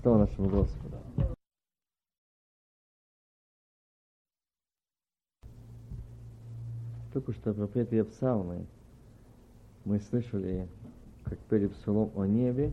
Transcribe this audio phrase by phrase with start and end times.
[0.00, 0.96] Слава нашему Господу.
[7.12, 8.64] Только что пропетые псалмы
[9.84, 10.68] мы слышали,
[11.24, 12.70] как пели псалом о небе,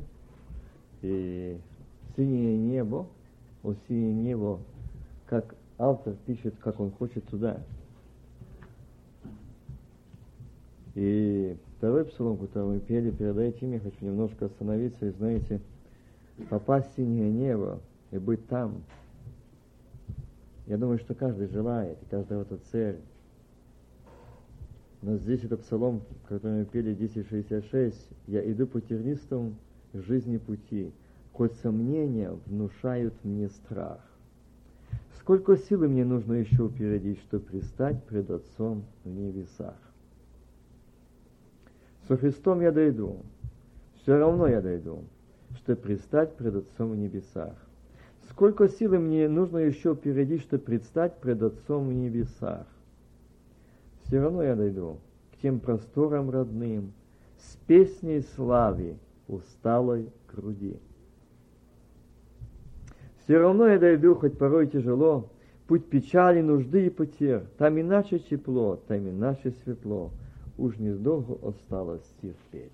[1.02, 1.60] и
[2.16, 3.08] синее небо,
[3.64, 4.60] о синее небо,
[5.26, 7.60] как автор пишет, как он хочет туда.
[10.94, 15.60] И второй псалом, который мы пели перед этим, я хочу немножко остановиться и, знаете,
[16.50, 17.80] попасть в синее небо
[18.12, 18.84] и быть там.
[20.68, 23.00] Я думаю, что каждый желает, и каждый это цель.
[25.02, 28.10] Но здесь это псалом, который мы пели 1066.
[28.28, 29.56] «Я иду по тернистым
[29.94, 30.92] жизни пути,
[31.34, 34.00] хоть сомнения внушают мне страх.
[35.20, 39.76] Сколько силы мне нужно еще упередить, чтобы пристать пред Отцом в небесах?
[42.08, 43.18] Со Христом я дойду,
[44.02, 45.04] все равно я дойду,
[45.58, 47.56] чтобы пристать пред Отцом в небесах.
[48.30, 52.66] Сколько силы мне нужно еще упередить, чтобы предстать пред Отцом в небесах?
[54.06, 55.00] все равно я дойду
[55.34, 56.94] к тем просторам родным,
[57.38, 58.98] с песней славы
[59.28, 60.78] усталой груди.
[63.24, 65.30] Все равно я дойду, хоть порой тяжело,
[65.68, 67.42] путь печали, нужды и потерь.
[67.58, 70.12] Там иначе тепло, там иначе светло.
[70.58, 72.72] Уж не долго осталось терпеть.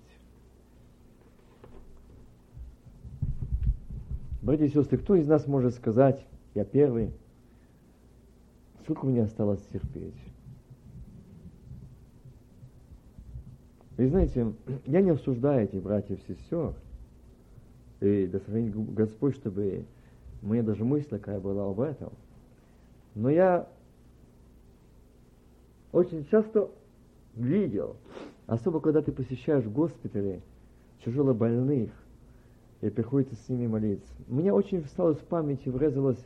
[4.42, 7.12] Братья и сестры, кто из нас может сказать, я первый,
[8.82, 10.16] сколько мне осталось терпеть?
[13.98, 14.52] И знаете,
[14.86, 16.74] я не осуждаю этих братьев и сестер,
[18.00, 19.84] и да сохранит Господь, чтобы
[20.40, 22.12] мне даже мысль такая была об этом.
[23.14, 23.68] Но я
[25.92, 26.68] очень часто
[27.36, 27.94] видел,
[28.48, 30.42] особо когда ты посещаешь госпитали
[31.04, 31.92] тяжело больных,
[32.82, 34.12] и приходится с ними молиться.
[34.26, 36.22] Мне очень встала в памяти, врезалась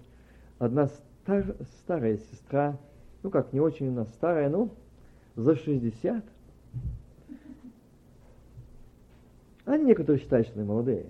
[0.59, 2.77] одна стар, старая сестра,
[3.23, 4.71] ну как, не очень она старая, ну,
[5.37, 6.25] за 60,
[9.67, 11.07] Они некоторые считают, что они молодые.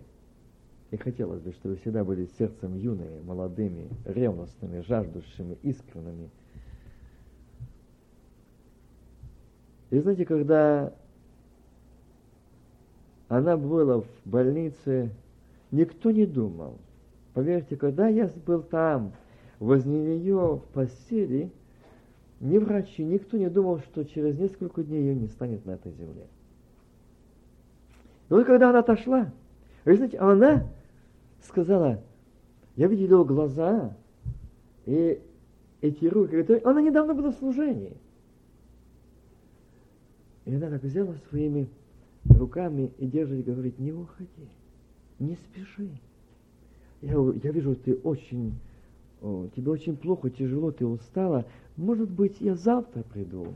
[0.90, 6.30] И хотелось бы, чтобы всегда были сердцем юные, молодыми, ревностными, жаждущими, искренними.
[9.90, 10.94] И знаете, когда
[13.28, 15.10] она была в больнице,
[15.70, 16.78] никто не думал.
[17.34, 19.12] Поверьте, когда я был там,
[19.58, 21.50] возле нее в постели,
[22.40, 26.26] ни врачи, никто не думал, что через несколько дней ее не станет на этой земле.
[28.28, 29.32] И вот когда она отошла,
[29.84, 30.66] вы знаете, она
[31.42, 32.02] сказала,
[32.74, 33.96] я видела глаза
[34.84, 35.20] и
[35.80, 37.96] эти руки, она недавно была в служении.
[40.44, 41.68] И она так взяла своими
[42.28, 44.48] руками и держит, говорит, не уходи,
[45.18, 45.88] не спеши.
[47.02, 48.54] Я, я вижу, ты очень,
[49.20, 51.44] о, тебе очень плохо, тяжело, ты устала.
[51.76, 53.54] Может быть, я завтра приду,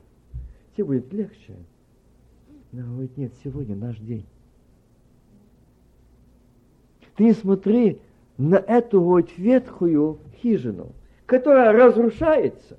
[0.76, 1.56] тебе будет легче.
[2.72, 4.26] Она говорит, нет, сегодня наш день.
[7.16, 8.00] Ты смотри
[8.38, 10.92] на эту вот ветхую хижину,
[11.26, 12.78] которая разрушается.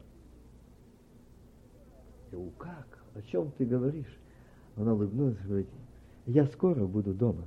[2.31, 2.87] И как?
[3.13, 4.17] О чем ты говоришь?
[4.75, 5.67] Она улыбнулась и говорит,
[6.25, 7.43] я скоро буду дома.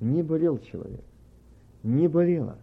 [0.00, 1.04] Не болел человек.
[1.82, 2.56] Не болела.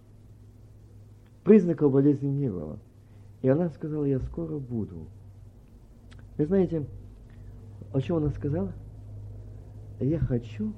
[1.43, 2.79] Признаков болезни не было.
[3.41, 5.07] И она сказала, я скоро буду.
[6.37, 6.85] Вы знаете,
[7.93, 8.73] о чем она сказала?
[9.99, 10.73] Я хочу,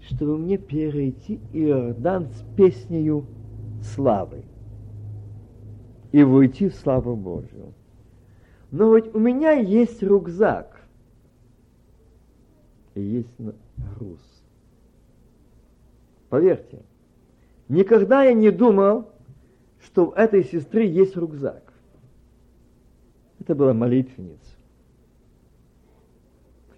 [0.00, 3.26] чтобы мне перейти Иордан с песнею
[3.82, 4.44] славы
[6.10, 7.74] и войти в славу Божию.
[8.70, 10.80] Но ведь у меня есть рюкзак
[12.94, 13.30] и есть
[13.96, 14.37] груз.
[16.28, 16.80] Поверьте,
[17.68, 19.10] никогда я не думал,
[19.82, 21.62] что у этой сестры есть рюкзак.
[23.40, 24.56] Это была молитвенница.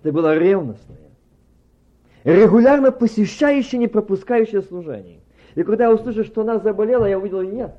[0.00, 1.10] Это была ревностная
[2.24, 5.20] регулярно посещающая, не пропускающая служение.
[5.54, 7.74] И когда я услышал, что она заболела, я увидел нет.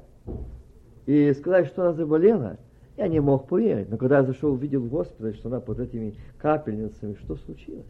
[1.06, 2.58] И сказать, что она заболела,
[2.98, 3.90] я не мог поверить.
[3.90, 7.86] Но когда я зашел, увидел в госпитале, что она под этими капельницами, что случилось?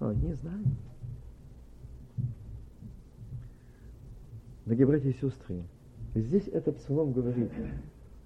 [0.00, 0.64] А, не знаю.
[4.66, 5.62] Дорогие братья и сестры,
[6.16, 7.52] здесь этот псалом говорит,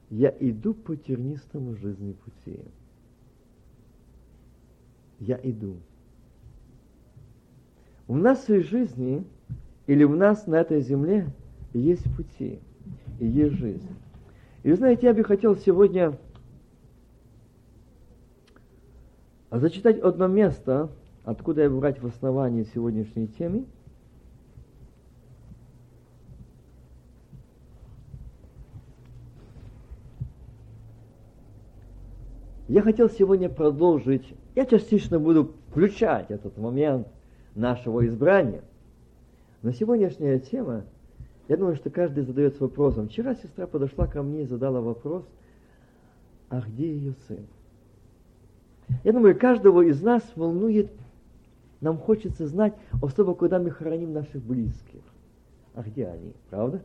[0.08, 2.60] я иду по тернистому жизни пути.
[5.18, 5.76] Я иду.
[8.08, 9.22] У нас в своей жизни
[9.86, 11.26] или у нас на этой земле
[11.74, 12.58] есть пути
[13.18, 13.94] и есть жизнь.
[14.62, 16.18] И вы знаете, я бы хотел сегодня
[19.50, 20.90] зачитать одно место,
[21.24, 23.66] откуда я брать в основании сегодняшней темы.
[32.70, 37.08] Я хотел сегодня продолжить, я частично буду включать этот момент
[37.56, 38.62] нашего избрания,
[39.62, 40.84] но сегодняшняя тема,
[41.48, 43.08] я думаю, что каждый задается вопросом.
[43.08, 45.24] Вчера сестра подошла ко мне и задала вопрос,
[46.48, 47.44] а где ее сын?
[49.02, 50.92] Я думаю, каждого из нас волнует,
[51.80, 55.02] нам хочется знать, особо когда мы хороним наших близких.
[55.74, 56.80] А где они, правда?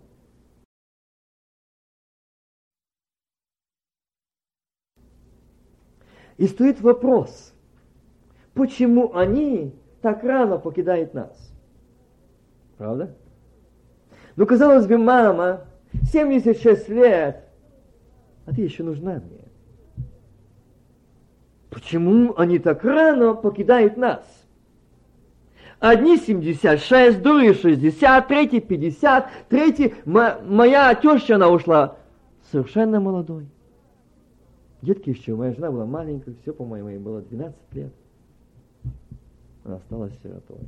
[6.38, 7.54] И стоит вопрос,
[8.54, 11.52] почему они так рано покидают нас?
[12.78, 13.16] Правда?
[14.36, 15.62] Ну, казалось бы, мама,
[16.12, 17.46] 76 лет,
[18.46, 19.46] а ты еще нужна мне.
[21.70, 24.24] Почему они так рано покидают нас?
[25.80, 29.94] Одни 76, другие 60, третий 50, третий...
[30.06, 31.98] Моя теща, она ушла
[32.52, 33.48] совершенно молодой.
[34.82, 37.94] Детки еще, моя жена была маленькая, все, по-моему, ей было 12 лет.
[39.64, 40.60] Она осталась сиротой.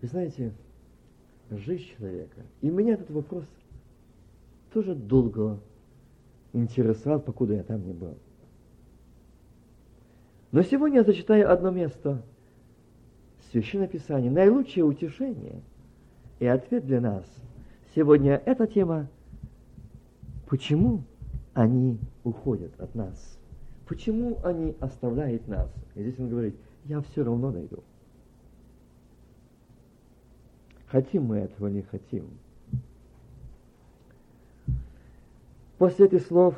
[0.00, 0.52] Вы знаете,
[1.50, 3.44] жизнь человека, и меня этот вопрос
[4.72, 5.58] тоже долго
[6.52, 8.14] интересовал, покуда я там не был.
[10.52, 12.22] Но сегодня я зачитаю одно место
[13.50, 15.60] Священное Писание, наилучшее утешение
[16.38, 17.24] и ответ для нас.
[17.96, 19.08] Сегодня эта тема,
[20.48, 21.02] почему
[21.54, 23.38] они уходят от нас,
[23.88, 25.72] почему они оставляют нас.
[25.94, 26.54] И здесь он говорит,
[26.84, 27.82] я все равно найду.
[30.88, 32.28] Хотим мы этого, не хотим.
[35.78, 36.54] После этих слов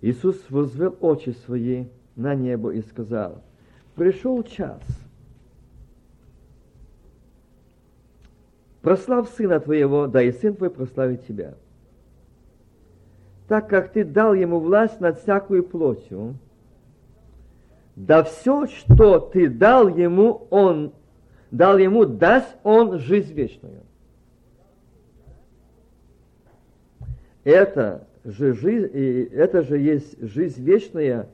[0.00, 1.84] Иисус возвел очи свои
[2.16, 3.42] на небо и сказал,
[3.94, 4.80] пришел час,
[8.82, 11.54] прослав Сына Твоего, да и Сын Твой прославит Тебя.
[13.48, 16.36] Так как Ты дал Ему власть над всякую плотью,
[17.96, 20.92] да все, что Ты дал Ему, Он
[21.50, 23.82] дал Ему, даст Он жизнь вечную.
[27.44, 28.86] Это же, жизнь,
[29.32, 31.28] это же есть жизнь вечная,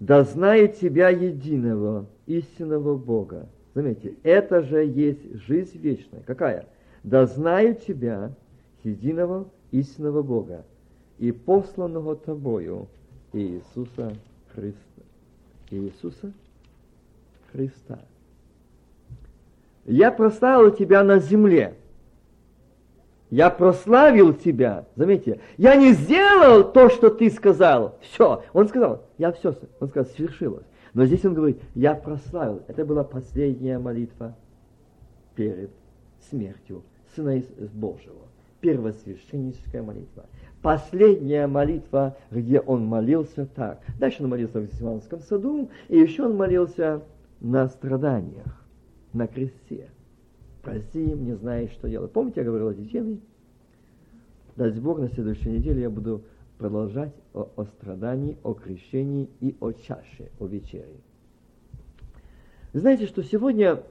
[0.00, 3.48] да знает тебя единого, истинного Бога.
[3.74, 6.22] Заметьте, это же есть жизнь вечная.
[6.26, 6.66] Какая?
[7.04, 8.32] Да знают тебя,
[8.82, 10.64] единого истинного Бога
[11.18, 12.88] и посланного тобою
[13.32, 14.12] Иисуса
[14.54, 15.02] Христа.
[15.70, 16.32] Иисуса
[17.52, 18.00] Христа.
[19.86, 21.74] Я прославил тебя на земле–
[23.30, 24.86] я прославил тебя.
[24.96, 27.96] Заметьте, я не сделал то, что ты сказал.
[28.00, 28.42] Все.
[28.52, 30.64] Он сказал, я все, он сказал, свершилось.
[30.94, 32.62] Но здесь он говорит, я прославил.
[32.68, 34.36] Это была последняя молитва
[35.34, 35.70] перед
[36.28, 36.82] смертью
[37.14, 37.42] Сына
[37.74, 38.26] Божьего.
[38.60, 40.26] Первосвященническая молитва.
[40.62, 43.80] Последняя молитва, где он молился так.
[43.98, 47.02] Дальше он молился в Гефсиманском саду, и еще он молился
[47.40, 48.64] на страданиях,
[49.14, 49.88] на кресте.
[50.62, 52.12] Прости не знаешь, что делать.
[52.12, 53.20] Помните, я говорил эти темы?
[54.56, 56.22] Даст Бог, на следующей неделе я буду
[56.60, 61.00] продолжать о, о страдании, о крещении и о чаше, о вечере.
[62.74, 63.82] Знаете, что сегодня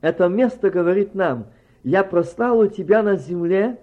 [0.00, 1.48] это место говорит нам,
[1.84, 3.78] я прославлю тебя на земле,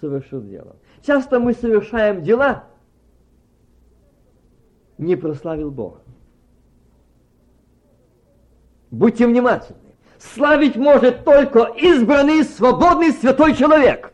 [0.00, 0.74] совершил дело.
[1.02, 2.64] Часто мы совершаем дела,
[4.98, 6.00] не прославил Бога.
[8.90, 9.78] Будьте внимательны.
[10.18, 14.13] Славить может только избранный, свободный, святой человек.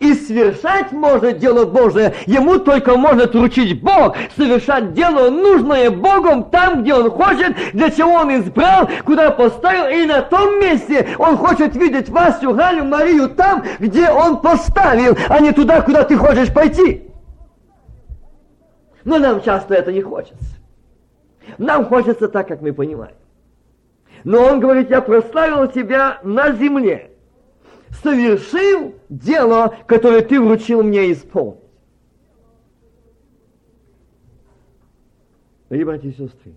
[0.00, 6.82] И совершать может дело Божие, ему только может ручить Бог, совершать дело нужное Богом там,
[6.82, 11.74] где он хочет, для чего он избрал, куда поставил, и на том месте он хочет
[11.76, 17.04] видеть Васю, Галю, Марию там, где он поставил, а не туда, куда ты хочешь пойти.
[19.04, 20.36] Но нам часто это не хочется.
[21.56, 23.14] Нам хочется так, как мы понимаем.
[24.24, 27.12] Но он говорит, я прославил тебя на земле,
[28.02, 31.60] совершил дело, которое ты вручил мне исполнить.
[35.68, 36.54] Дорогие братья и сестры,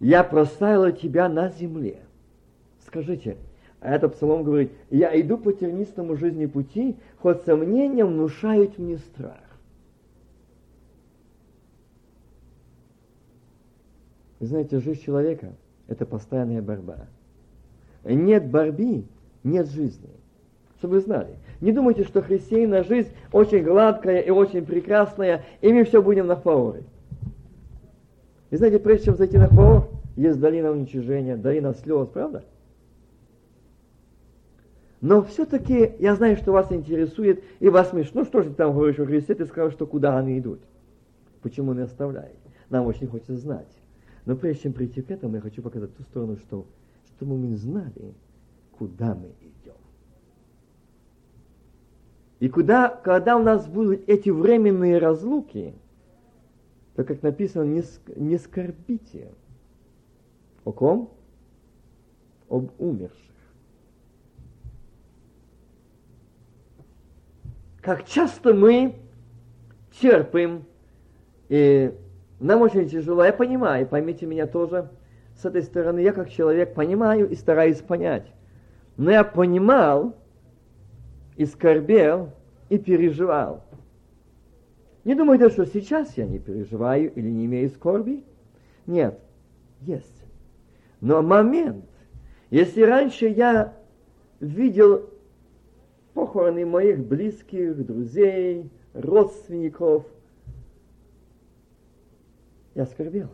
[0.00, 2.00] я прославил тебя на земле.
[2.86, 3.36] Скажите,
[3.80, 9.38] а этот псалом говорит, я иду по тернистому жизни пути, хоть сомнения внушают мне страх.
[14.40, 15.52] Вы знаете, жизнь человека–
[15.88, 17.06] это постоянная борьба.
[18.04, 19.04] Нет борьбы,
[19.50, 20.08] нет жизни.
[20.78, 21.36] Чтобы вы знали.
[21.60, 26.36] Не думайте, что христианина жизнь очень гладкая и очень прекрасная, и мы все будем на
[26.36, 26.84] фаоре.
[28.50, 32.44] И знаете, прежде чем зайти на фаор, есть долина уничижения, долина слез, правда?
[35.00, 38.98] Но все-таки я знаю, что вас интересует, и вас смешно, ну что же там говоришь
[38.98, 40.60] о Христе, ты сказал, что куда они идут.
[41.42, 42.36] Почему не оставляют?
[42.68, 43.68] Нам очень хочется знать.
[44.26, 46.66] Но прежде чем прийти к этому, я хочу показать ту сторону, что,
[47.16, 48.12] чтобы мы знали,
[48.78, 49.74] куда мы идем.
[52.38, 55.74] И куда, когда у нас будут эти временные разлуки,
[56.94, 57.82] то, как написано, не,
[58.16, 59.32] не скорбите.
[60.64, 61.12] О ком?
[62.48, 63.16] Об умерших.
[67.82, 68.96] Как часто мы
[70.00, 70.64] терпим,
[71.48, 71.94] и
[72.38, 74.90] нам очень тяжело, я понимаю, поймите меня тоже,
[75.36, 78.26] с этой стороны, я как человек понимаю и стараюсь понять.
[78.98, 80.16] Но я понимал
[81.36, 82.32] и скорбел,
[82.68, 83.64] и переживал.
[85.04, 88.24] Не думайте, что сейчас я не переживаю или не имею скорби.
[88.86, 89.18] Нет,
[89.82, 90.24] есть.
[91.00, 91.84] Но момент,
[92.50, 93.72] если раньше я
[94.40, 95.08] видел
[96.12, 100.04] похороны моих близких, друзей, родственников,
[102.74, 103.28] я скорбел.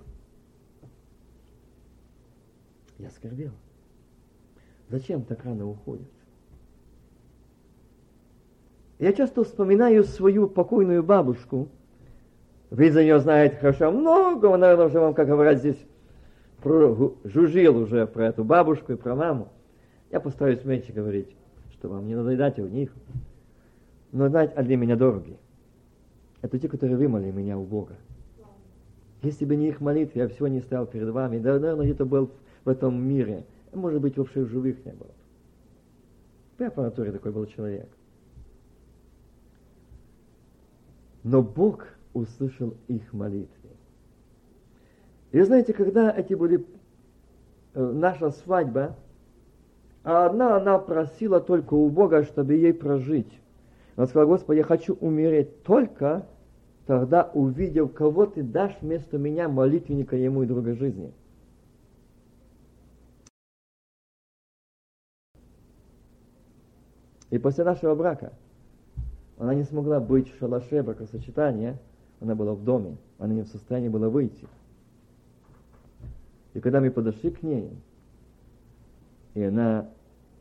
[2.98, 3.52] Я скорбел.
[4.94, 6.06] Зачем так рано уходят?
[9.00, 11.68] Я часто вспоминаю свою покойную бабушку.
[12.70, 15.84] Вы за нее знаете хорошо много, он, наверное, уже вам, как говорят здесь,
[17.24, 19.48] жужжил уже про эту бабушку и про маму.
[20.12, 21.34] Я постараюсь меньше говорить,
[21.72, 22.94] что вам не надоедать у них.
[24.12, 25.36] Но знаете, а для меня дороги.
[26.40, 27.96] Это те, которые вымоли меня у Бога.
[29.22, 31.40] Если бы не их молитвы, я всего не стоял перед вами.
[31.40, 32.30] Да, наверное, где-то был
[32.64, 33.44] в этом мире.
[33.74, 35.10] Может быть, вообще в живых не был.
[36.58, 37.88] Я по натуре такой был человек.
[41.24, 43.70] Но Бог услышал их молитвы.
[45.32, 46.64] И знаете, когда эти были
[47.74, 48.96] э, наша свадьба,
[50.04, 53.40] а одна она просила только у Бога, чтобы ей прожить.
[53.96, 56.26] Она сказала, Господи, я хочу умереть только
[56.86, 61.12] тогда, увидев, кого ты дашь вместо меня, молитвенника ему и друга жизни.
[67.34, 68.32] И после нашего брака–
[69.38, 71.76] она не смогла быть в шалаше бракосочетания,
[72.20, 74.46] она была в доме, она не в состоянии была выйти.
[76.52, 77.70] И когда мы подошли к ней,
[79.34, 79.90] и она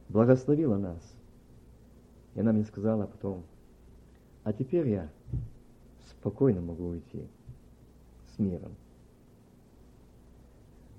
[0.10, 1.02] благословила нас,
[2.36, 3.42] и она мне сказала потом,
[4.44, 5.10] а теперь я
[6.12, 7.26] спокойно могу уйти
[8.36, 8.76] с миром.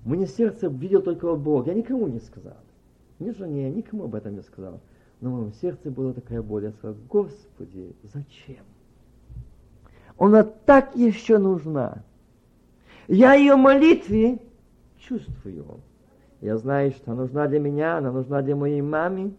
[0.03, 2.57] Мне сердце видел только Бог, я никому не сказал.
[3.19, 4.81] Ни жене, никому об этом не сказал.
[5.21, 6.65] Но в моем сердце была такая боль.
[6.65, 8.63] Я сказал, Господи, зачем?
[10.17, 12.03] Она так еще нужна.
[13.07, 14.39] Я ее молитве
[14.99, 15.79] чувствую.
[16.41, 19.33] Я знаю, что она нужна для меня, она нужна для моей мамы.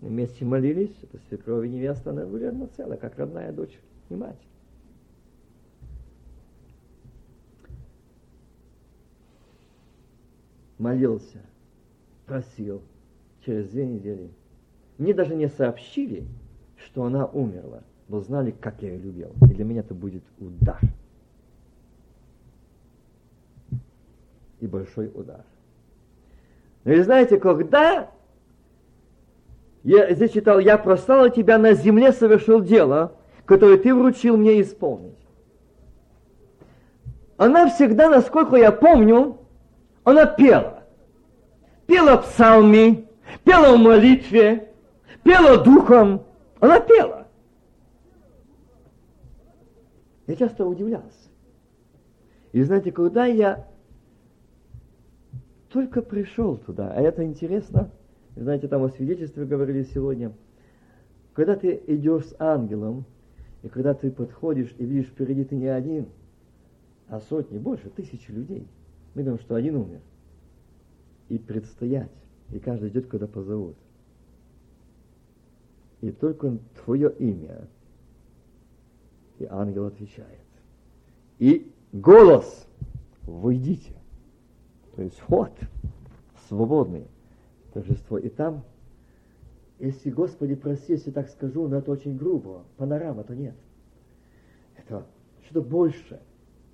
[0.00, 3.78] Мы вместе молились, это свекровь и невеста, она были одно целое, как родная дочь
[4.10, 4.36] и мать.
[10.78, 11.40] Молился,
[12.26, 12.82] просил
[13.44, 14.30] через две недели–
[14.98, 16.24] мне даже не сообщили,
[16.76, 19.30] что она умерла, но знали, как я ее любил.
[19.42, 20.80] И для меня это будет удар.
[24.60, 25.44] И большой удар.
[26.84, 28.10] Но и знаете, когда
[29.82, 33.12] я здесь читал, я прослал тебя на земле, совершил дело,
[33.44, 35.14] которое ты вручил мне исполнить.
[37.36, 39.38] Она всегда, насколько я помню,
[40.04, 40.84] она пела.
[41.86, 43.06] Пела псалми,
[43.44, 44.65] пела в молитве,
[45.26, 46.22] пела духом,
[46.60, 47.26] она пела.
[50.26, 51.28] Я часто удивлялся.
[52.52, 53.66] И знаете, когда я
[55.68, 57.90] только пришел туда, а это интересно,
[58.36, 60.32] знаете, там о свидетельстве говорили сегодня,
[61.34, 63.04] когда ты идешь с ангелом,
[63.62, 66.06] и когда ты подходишь и видишь впереди ты не один,
[67.08, 68.66] а сотни, больше, тысячи людей.
[69.14, 70.00] Мы думаем, что один умер.
[71.28, 72.10] И предстоять.
[72.52, 73.76] И каждый идет, когда позовут
[76.00, 77.68] и только твое имя.
[79.38, 80.46] И ангел отвечает.
[81.38, 82.66] И голос,
[83.22, 83.94] выйдите.
[84.94, 85.52] То есть вход,
[86.48, 87.06] свободный,
[87.74, 88.18] торжество.
[88.18, 88.64] И там,
[89.78, 93.54] если, Господи, прости, если так скажу, но это очень грубо, панорама-то нет.
[94.76, 95.06] Это
[95.44, 96.20] что-то больше,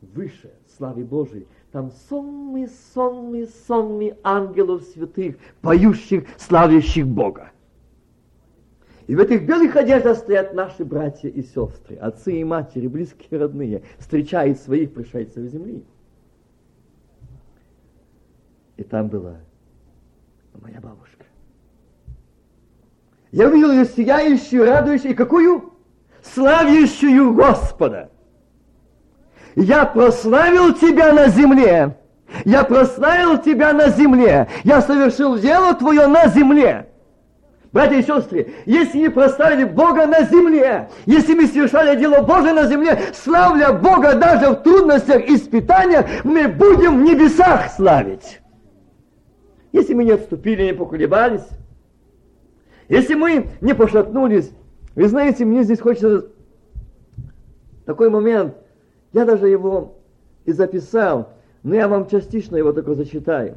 [0.01, 1.47] выше славы Божией.
[1.73, 7.51] Там сонмы, сонмы, сонмы ангелов святых, поющих, славящих Бога.
[9.07, 13.83] И в этих белых одеждах стоят наши братья и сестры, отцы и матери, близкие родные,
[13.99, 15.85] встречают своих пришельцев земли.
[18.77, 19.37] И там была
[20.61, 21.25] моя бабушка.
[23.33, 25.73] Я увидел ее сияющую, радующую, и какую?
[26.23, 28.11] Славящую Господа.
[29.57, 31.97] Я прославил тебя на земле.
[32.45, 34.49] Я прославил тебя на земле.
[34.65, 36.92] Я совершил дело твое на земле.
[37.73, 42.67] Братья и сестры, если мы прославили Бога на земле, если мы совершали дело Божие на
[42.67, 48.41] земле, славля Бога даже в трудностях, испытаниях, мы будем в небесах славить.
[49.73, 51.49] Если мы не отступили, не поколебались,
[52.91, 54.51] если мы не пошатнулись,
[54.95, 56.27] вы знаете, мне здесь хочется
[57.87, 58.55] такой момент,
[59.15, 59.97] я даже его
[60.45, 61.31] и записал,
[61.63, 63.57] но я вам частично его только зачитаю.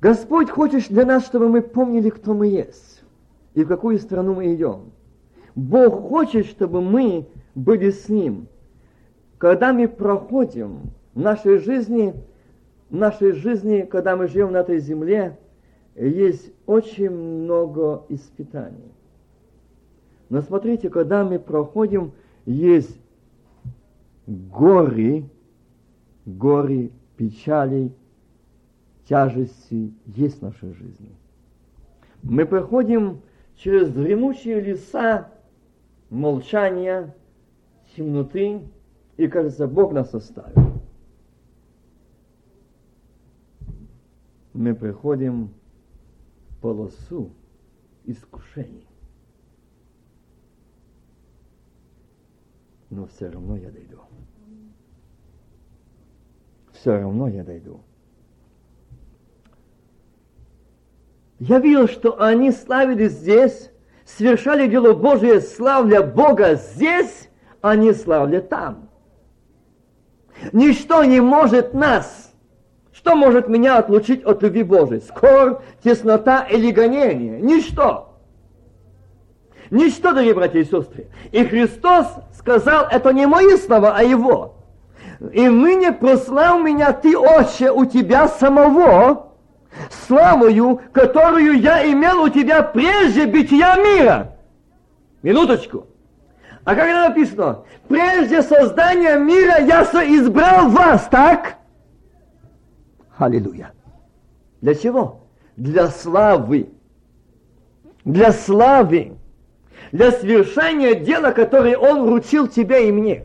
[0.00, 3.02] Господь хочет для нас, чтобы мы помнили, кто мы есть
[3.54, 4.92] и в какую страну мы идем.
[5.54, 8.46] Бог хочет, чтобы мы были с Ним.
[9.38, 12.14] Когда мы проходим в нашей жизни,
[12.88, 15.36] в нашей жизни, когда мы живем на этой земле,
[15.96, 18.92] есть очень много испытаний.
[20.28, 22.12] Но смотрите, когда мы проходим,
[22.46, 22.96] есть
[24.26, 25.24] горы,
[26.24, 27.92] горы печалей,
[29.10, 31.10] тяжести есть в нашей жизни.
[32.22, 33.22] Мы проходим
[33.56, 35.32] через дремучие леса
[36.10, 37.16] молчания,
[37.96, 38.62] темноты,
[39.16, 40.80] и, кажется, Бог нас оставил.
[44.52, 45.50] Мы приходим
[46.50, 47.30] в полосу
[48.04, 48.86] искушений.
[52.90, 53.98] Но все равно я дойду.
[56.72, 57.80] Все равно я дойду.
[61.40, 63.70] Я видел, что они славили здесь,
[64.04, 67.30] совершали дело Божие, славля Бога здесь,
[67.62, 68.90] а не славля там.
[70.52, 72.34] Ничто не может нас,
[72.92, 75.00] что может меня отлучить от любви Божией?
[75.00, 77.40] Скор, теснота или гонение?
[77.40, 78.18] Ничто.
[79.70, 81.08] Ничто, дорогие братья и сестры.
[81.32, 84.56] И Христос сказал, это не мои слова, а Его.
[85.32, 89.29] И ныне прослав меня Ты, Отче, у Тебя самого,
[90.06, 94.36] славою, которую я имел у тебя прежде бытия мира.
[95.22, 95.86] Минуточку.
[96.64, 101.56] А когда написано, прежде создания мира я избрал вас, так?
[103.16, 103.72] Аллилуйя.
[104.60, 105.22] Для чего?
[105.56, 106.70] Для славы.
[108.04, 109.16] Для славы.
[109.92, 113.24] Для совершения дела, которое Он вручил тебе и мне.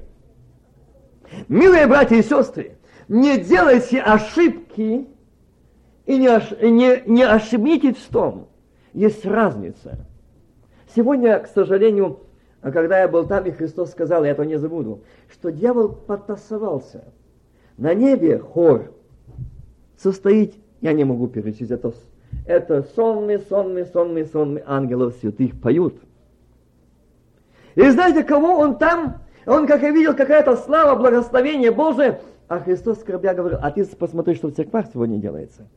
[1.48, 2.78] Милые братья и сестры,
[3.08, 5.08] не делайте ошибки
[6.06, 8.48] и не, ош, не, не ошибитесь в том,
[8.94, 9.98] есть разница.
[10.96, 12.20] Сегодня, к сожалению,
[12.62, 17.06] когда я был там, и Христос сказал, я этого не забуду, что дьявол подтасовался.
[17.78, 18.94] На небе хор
[19.98, 21.94] состоит, я не могу перечислить, это,
[22.46, 26.00] это сонные, сонные, сонные, сонные ангелов святых поют.
[27.74, 29.22] И знаете, кого он там?
[29.46, 32.22] Он, как я видел, какая-то слава, благословение Божие.
[32.48, 35.68] А Христос, скорбя, говорил, а ты посмотри, что в церквах сегодня делается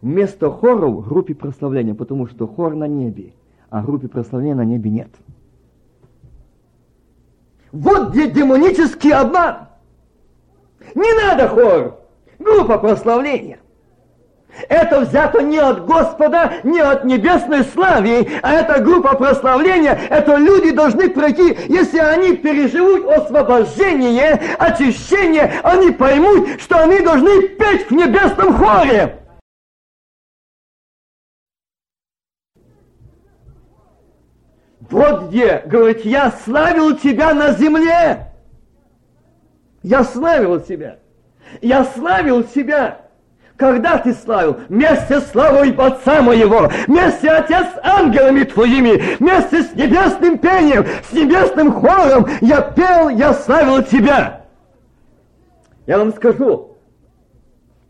[0.00, 3.32] вместо хоров группе прославления, потому что хор на небе,
[3.70, 5.10] а группе прославления на небе нет.
[7.72, 9.68] Вот где демонический обман.
[10.94, 12.00] Не надо хор,
[12.38, 13.58] группа прославления.
[14.68, 19.96] Это взято не от Господа, не от небесной славы, а это группа прославления.
[20.10, 27.88] Это люди должны пройти, если они переживут освобождение, очищение, они поймут, что они должны петь
[27.88, 29.18] в небесном хоре.
[34.90, 38.28] Вот где, говорит, я славил тебя на земле.
[39.82, 40.98] Я славил тебя.
[41.60, 43.02] Я славил тебя.
[43.56, 44.60] Когда ты славил?
[44.68, 51.12] Вместе с славой Отца моего, вместе, Отец, с ангелами твоими, вместе с небесным пением, с
[51.12, 54.44] небесным хором я пел, я славил тебя.
[55.86, 56.76] Я вам скажу,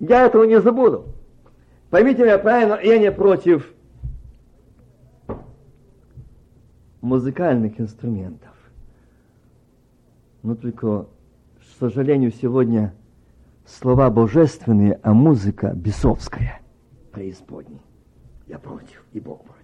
[0.01, 1.07] я этого не забуду.
[1.91, 3.71] Поймите меня правильно, я не против
[7.01, 8.55] музыкальных инструментов.
[10.43, 12.95] Но только, к сожалению, сегодня
[13.67, 16.61] слова божественные, а музыка бесовская,
[17.13, 17.81] преисподней.
[18.47, 19.59] Я против, и Бог против.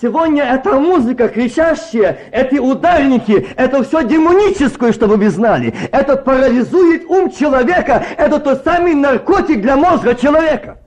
[0.00, 5.74] Сегодня эта музыка кричащая, эти ударники, это все демоническое, чтобы вы знали.
[5.92, 10.79] Это парализует ум человека, это тот самый наркотик для мозга человека.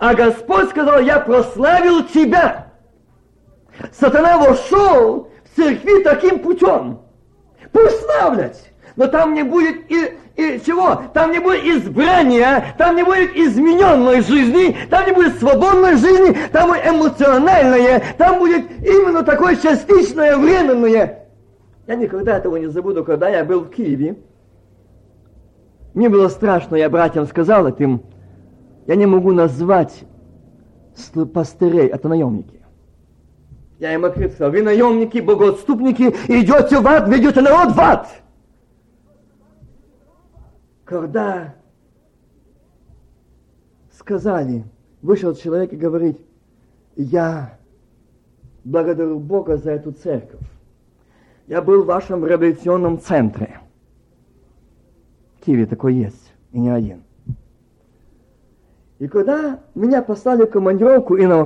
[0.00, 2.72] А Господь сказал, я прославил тебя.
[3.92, 7.00] Сатана вошел в церкви таким путем.
[7.70, 8.72] Прославлять.
[8.96, 11.02] Но там не будет и, и чего?
[11.12, 16.70] Там не будет избрания, там не будет измененной жизни, там не будет свободной жизни, там
[16.70, 21.26] будет эмоциональное, там будет именно такое частичное, временное.
[21.86, 24.16] Я никогда этого не забуду, когда я был в Киеве.
[25.92, 28.02] Мне было страшно, я братьям сказал этим,
[28.86, 30.04] я не могу назвать
[31.32, 32.60] пастырей, это наемники.
[33.78, 38.08] Я им открыто сказал, вы наемники, богоотступники, идете в ад, ведете народ в ад.
[40.84, 41.54] Когда
[43.92, 44.64] сказали,
[45.02, 46.20] вышел человек и говорит,
[46.96, 47.58] я
[48.64, 50.40] благодарю Бога за эту церковь.
[51.46, 53.60] Я был в вашем революционном центре.
[55.36, 57.02] В Киеве такой есть, и не один.
[59.00, 61.44] И когда меня послали в командировку и на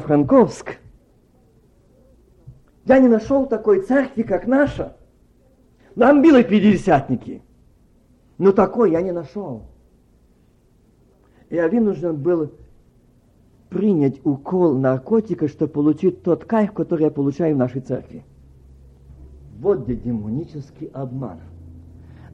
[2.84, 4.96] я не нашел такой церкви, как наша.
[5.94, 7.42] Нам были пятидесятники.
[8.38, 9.62] Но такой я не нашел.
[11.48, 12.50] Я вынужден был
[13.70, 18.24] принять укол наркотика, чтобы получить тот кайф, который я получаю в нашей церкви.
[19.60, 21.38] Вот где демонический обман.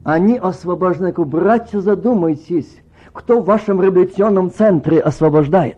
[0.03, 1.13] Они освобождены.
[1.13, 2.81] Братья, задумайтесь,
[3.13, 5.77] кто в вашем реабилитационном центре освобождает?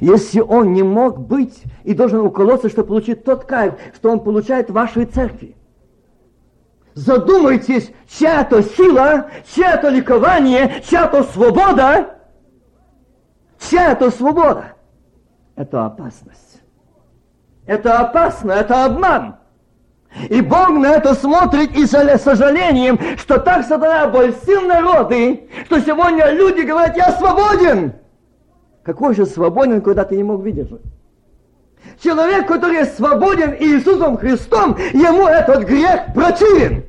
[0.00, 4.68] Если он не мог быть и должен уколоться, чтобы получить тот кайф, что он получает
[4.68, 5.56] в вашей церкви.
[6.94, 12.18] Задумайтесь, чья то сила, чья то ликование, чья то свобода,
[13.58, 14.72] чья то свобода.
[15.54, 16.60] Это опасность.
[17.66, 19.37] Это опасно, это обман.
[20.30, 26.62] И Бог на это смотрит и сожалением, что так сатана обольстил народы, что сегодня люди
[26.62, 27.92] говорят, я свободен.
[28.82, 30.80] Какой же свободен, когда ты не мог выдержать?
[32.02, 36.84] Человек, который свободен Иисусом Христом, ему этот грех противен.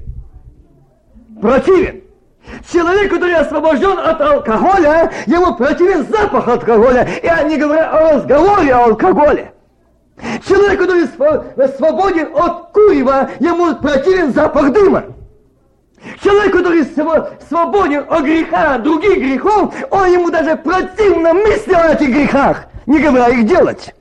[1.41, 2.03] Противен.
[2.71, 7.07] Человек, который освобожден от алкоголя, ему противен запах алкоголя.
[7.21, 9.53] Я не говорю о разговоре о алкоголе.
[10.45, 15.05] Человек, который свободен от курева, ему противен запах дыма.
[16.21, 16.83] Человек, который
[17.47, 23.29] свободен от греха, других грехов, он ему даже противно мысли о этих грехах, не говоря
[23.29, 23.93] их делать.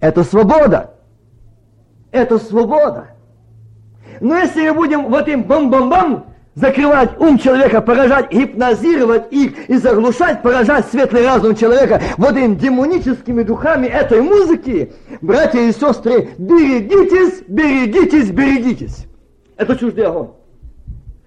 [0.00, 0.94] Это свобода.
[2.10, 3.08] Это свобода.
[4.20, 10.42] Но если мы будем вот им бам-бам-бам закрывать ум человека, поражать, гипнозировать их и заглушать,
[10.42, 18.30] поражать светлый разум человека вот этими демоническими духами этой музыки, братья и сестры, берегитесь, берегитесь,
[18.30, 19.06] берегитесь.
[19.56, 20.30] Это чуждый огонь.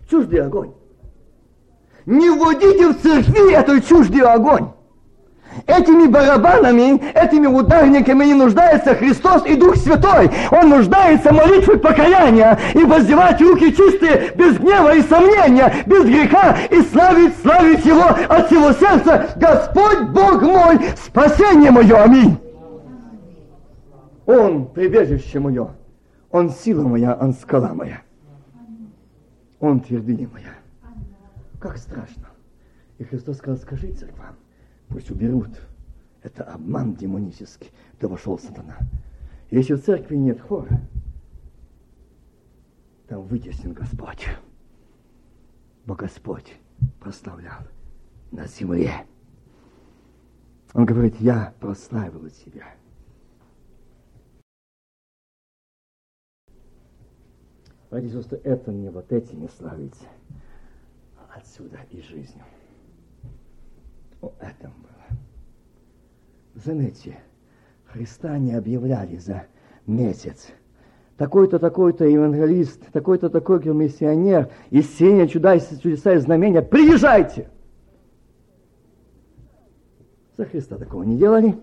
[0.10, 0.72] Чуждый огонь.
[2.06, 4.70] Не вводите в церкви этот чуждый огонь.
[5.66, 10.30] Этими барабанами, этими ударниками не нуждается Христос и Дух Святой.
[10.52, 16.58] Он нуждается в молитве покаяния и воздевать руки чистые, без гнева и сомнения, без греха,
[16.70, 19.30] и славить, славить Его от всего сердца.
[19.36, 22.38] Господь Бог мой, спасение мое, аминь.
[24.26, 25.70] Он прибежище мое,
[26.32, 28.02] Он сила моя, Он скала моя.
[29.60, 30.54] Он твердыня моя.
[31.60, 32.28] Как страшно.
[33.00, 34.36] И Христос сказал, скажи церквам,
[34.90, 35.50] пусть уберут.
[36.24, 38.78] Это обман демонический, да вошел сатана.
[39.50, 40.82] Если в церкви нет хора,
[43.08, 44.28] там вытеснен Господь.
[45.86, 46.54] Бо Господь
[47.00, 47.62] прославлял
[48.32, 49.06] на земле.
[50.74, 52.66] Он говорит, я прославил тебя.
[57.90, 60.04] Ради что это не вот этими славится,
[61.34, 62.44] отсюда и жизнью.
[64.22, 65.20] О этом было.
[66.56, 67.18] Заметьте,
[67.86, 69.44] Христа не объявляли за
[69.86, 70.48] месяц.
[71.18, 77.50] Такой-то, такой-то евангелист, такой-то, такой-то миссионер, исцеление, чудеса, чудеса и знамения, приезжайте!
[80.38, 81.58] За Христа такого не делали,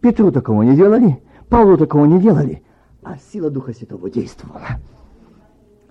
[0.00, 2.64] Петру такого не делали, Павлу такого не делали,
[3.02, 4.80] а сила Духа Святого действовала.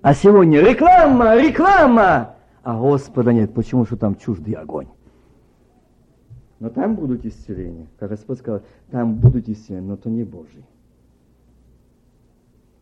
[0.01, 2.35] А сегодня реклама, реклама!
[2.63, 3.53] А Господа нет.
[3.53, 3.85] Почему?
[3.85, 4.88] Что там чуждый огонь.
[6.59, 7.87] Но там будут исцеления.
[7.97, 10.63] Как Господь сказал, там будут исцеления, но то не Божьи.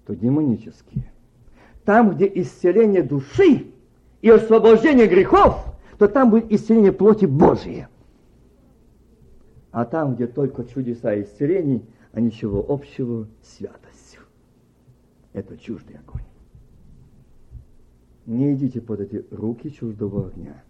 [0.05, 1.11] То демонические.
[1.85, 3.67] Там, где исцеление души
[4.21, 5.63] и освобождение грехов,
[5.97, 7.85] то там будет исцеление плоти Божьей.
[9.71, 14.21] А там, где только чудеса исцелений, а ничего общего с святостью.
[15.33, 16.23] Это чуждый огонь.
[18.25, 20.63] Не идите под эти руки чуждого огня.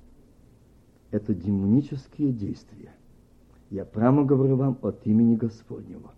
[1.12, 2.92] Это демонические действия.
[3.70, 6.12] Я прямо говорю вам от имени Господнего.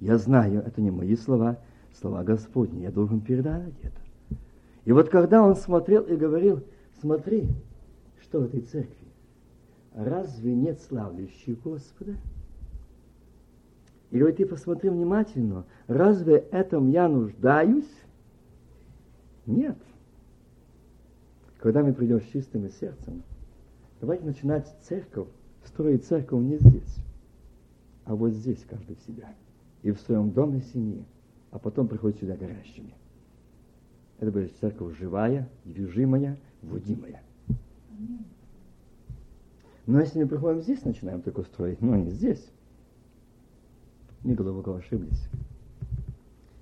[0.00, 1.58] Я знаю, это не мои слова,
[1.98, 2.82] слова Господни.
[2.82, 4.38] Я должен передать это.
[4.84, 6.62] И вот когда он смотрел и говорил,
[7.00, 7.48] смотри,
[8.20, 9.06] что в этой церкви.
[9.94, 12.16] Разве нет славлящих Господа?
[14.10, 17.90] И говорит, ты посмотри внимательно, разве этом я нуждаюсь?
[19.46, 19.76] Нет.
[21.58, 23.22] Когда мы придем с чистым сердцем,
[24.00, 25.28] давайте начинать церковь,
[25.66, 26.96] строить церковь не здесь,
[28.04, 29.34] а вот здесь каждый в себя.
[29.82, 31.04] И в своем доме семьи,
[31.50, 32.94] а потом приходит сюда горящими.
[34.18, 37.22] Это будет церковь живая, движимая, водимая.
[39.86, 42.50] Но если мы приходим здесь, начинаем только строить, но не здесь,
[44.22, 45.28] мы глубоко ошиблись.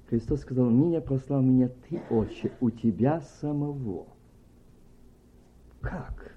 [0.08, 4.06] Христос сказал, меня прослал меня ты, Отче, у тебя самого.
[5.80, 6.31] Как?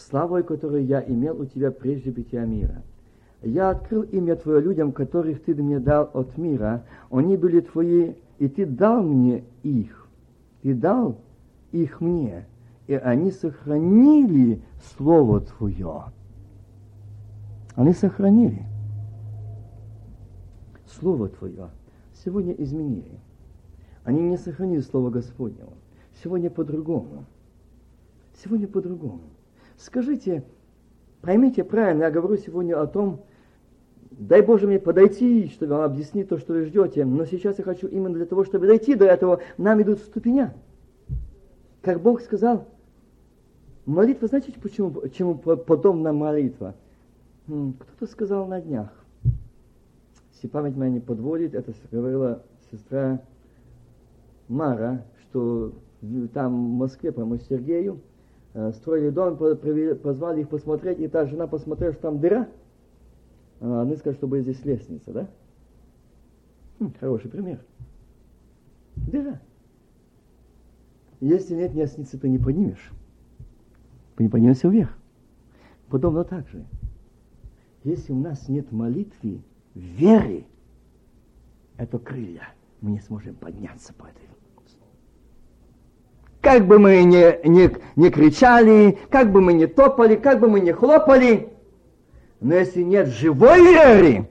[0.00, 2.82] Славой, которую я имел у тебя прежде бытия мира.
[3.42, 6.84] Я открыл имя Твое людям, которых Ты мне дал от мира.
[7.10, 10.08] Они были Твои, и Ты дал мне их.
[10.62, 11.16] Ты дал
[11.72, 12.46] их мне,
[12.86, 14.60] и они сохранили
[14.96, 16.04] Слово Твое.
[17.74, 18.64] Они сохранили.
[20.86, 21.70] Слово Твое
[22.24, 23.18] сегодня изменили.
[24.04, 25.72] Они не сохранили Слово Господнего.
[26.22, 27.24] Сегодня по-другому.
[28.42, 29.29] Сегодня по-другому.
[29.80, 30.44] Скажите,
[31.22, 33.22] поймите правильно, я говорю сегодня о том,
[34.10, 37.06] дай Боже мне подойти, чтобы вам объяснить то, что вы ждете.
[37.06, 40.52] Но сейчас я хочу именно для того, чтобы дойти до этого, нам идут ступеня.
[41.80, 42.68] Как Бог сказал,
[43.86, 46.74] молитва, знаете, почему, почему подобна молитва?
[47.46, 48.90] Кто-то сказал на днях,
[50.34, 53.22] если память моя не подводит, это говорила сестра
[54.46, 55.72] Мара, что
[56.34, 58.00] там в Москве, по-моему, Сергею,
[58.52, 62.48] строили дом, позвали их посмотреть, и та жена посмотрела, что там дыра.
[63.60, 65.28] А они сказали, что будет здесь лестница, да?
[66.78, 67.60] Хм, хороший пример.
[68.96, 69.40] Дыра.
[71.20, 72.90] Если нет лестницы, то не поднимешь.
[74.18, 74.96] Не поднимешься вверх.
[75.88, 76.64] Подобно так же.
[77.84, 79.42] Если у нас нет молитвы,
[79.74, 80.44] веры,
[81.76, 82.48] это крылья.
[82.80, 84.29] Мы не сможем подняться по этой
[86.40, 90.60] как бы мы не, не, не кричали, как бы мы не топали, как бы мы
[90.60, 91.52] не хлопали,
[92.40, 94.28] но если нет живой веры,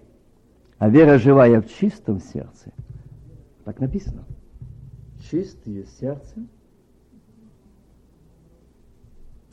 [0.79, 2.71] а вера живая в чистом сердце,
[3.63, 4.25] так написано,
[5.29, 6.47] чистое сердце,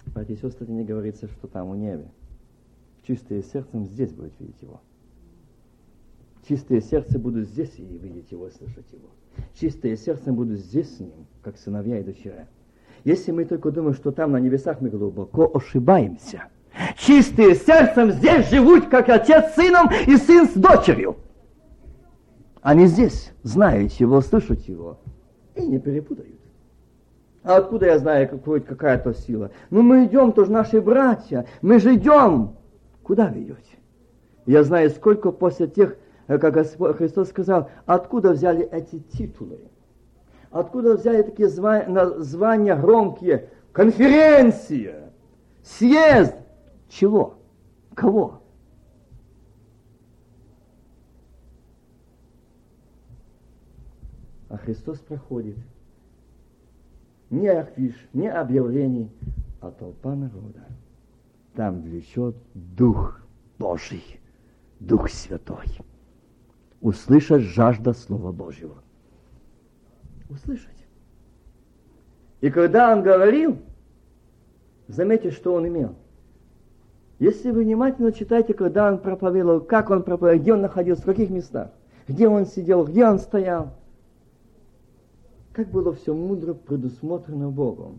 [0.06, 2.06] братья и сестры, не говорится, что там у небе.
[3.06, 4.80] Чистое сердцем здесь будет видеть его.
[6.48, 9.10] Чистое сердце будут здесь и видеть его, слышать его.
[9.54, 12.48] Чистое сердце будут здесь с ним, как сыновья и дочеря.
[13.04, 16.44] Если мы только думаем, что там на небесах мы глубоко ошибаемся.
[16.96, 21.16] Чистые сердцем здесь живут, как отец с сыном и сын с дочерью.
[22.60, 24.98] Они здесь знают его, слышат его
[25.54, 26.40] и не перепутают.
[27.42, 29.52] А откуда я знаю, какой, какая-то сила?
[29.70, 32.56] Ну мы идем, тоже наши братья, мы же идем.
[33.04, 33.60] Куда вы идете?
[34.46, 39.60] Я знаю, сколько после тех как Господь Христос сказал, откуда взяли эти титулы?
[40.50, 43.50] Откуда взяли такие звания, звания громкие?
[43.72, 45.12] Конференция,
[45.62, 46.34] съезд.
[46.88, 47.34] Чего?
[47.94, 48.40] Кого?
[54.48, 55.56] А Христос проходит.
[57.30, 59.10] Не афиш, не объявлений,
[59.60, 60.64] а толпа народа.
[61.54, 63.20] Там влечет Дух
[63.58, 64.20] Божий,
[64.78, 65.66] Дух Святой
[66.86, 68.76] услышать жажда Слова Божьего.
[70.30, 70.86] Услышать.
[72.40, 73.58] И когда он говорил,
[74.86, 75.96] заметьте, что он имел.
[77.18, 81.30] Если вы внимательно читаете, когда он проповедовал, как он проповедовал, где он находился, в каких
[81.30, 81.72] местах,
[82.06, 83.72] где он сидел, где он стоял,
[85.52, 87.98] как было все мудро предусмотрено Богом.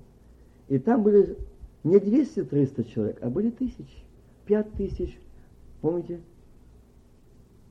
[0.69, 1.37] И там были
[1.83, 4.03] не 200-300 человек, а были тысячи,
[4.45, 5.19] пять тысяч,
[5.81, 6.21] помните,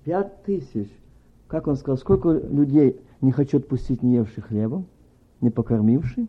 [0.06, 0.88] Пять тысяч.
[1.48, 4.86] Как он сказал, сколько людей не хочу отпустить не евших хлебом,
[5.40, 6.28] не покормивший?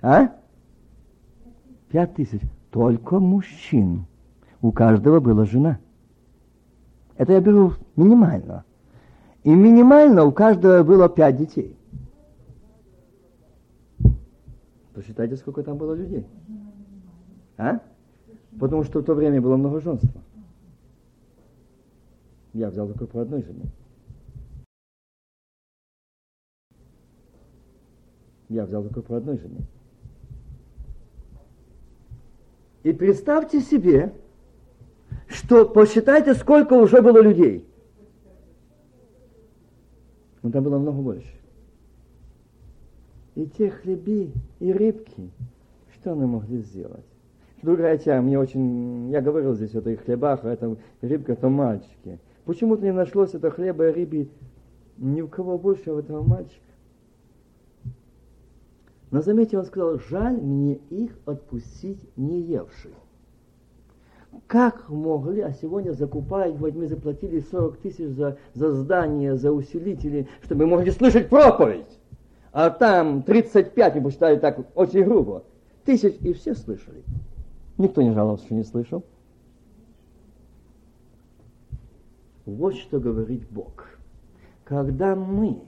[0.00, 0.32] А?
[1.88, 2.40] Пять тысяч.
[2.70, 4.06] Только мужчин.
[4.62, 5.78] У каждого была жена.
[7.16, 8.64] Это я беру минимально.
[9.44, 11.76] И минимально у каждого было пять детей.
[14.92, 16.26] Посчитайте, сколько там было людей.
[17.58, 17.80] А?
[18.58, 20.20] Потому что в то время было многоженство.
[22.56, 23.66] Я взял только по одной жене.
[28.48, 29.60] Я взял только по одной жене.
[32.82, 34.14] И представьте себе,
[35.26, 37.62] что посчитайте, сколько уже было людей.
[40.42, 41.36] Ну, там было много больше.
[43.34, 45.30] И те хлеби и рыбки,
[45.92, 47.04] что они могли сделать?
[47.60, 52.18] Другая тема, мне очень, я говорил здесь о этих хлебах, а это рыбка, это мальчики.
[52.46, 54.28] Почему-то не нашлось это хлеба и рыбы
[54.98, 56.62] ни у кого больше у этого мальчика.
[59.10, 62.92] Но заметьте, он сказал, жаль мне их отпустить не евших.
[64.46, 70.28] Как могли, а сегодня закупать, вот мы заплатили 40 тысяч за, за здание, за усилители,
[70.42, 71.98] чтобы мы могли слышать проповедь.
[72.52, 75.44] А там 35, мы посчитали так очень грубо.
[75.84, 77.02] Тысяч, и все слышали.
[77.76, 79.04] Никто не жаловался, что не слышал.
[82.46, 83.88] Вот что говорит Бог.
[84.64, 85.64] Когда мы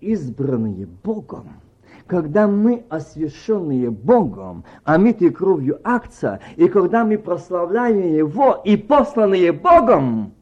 [0.00, 1.60] избранные Богом,
[2.06, 10.32] когда мы освященные Богом, омитые кровью акция, и когда мы прославляем Его и посланные Богом,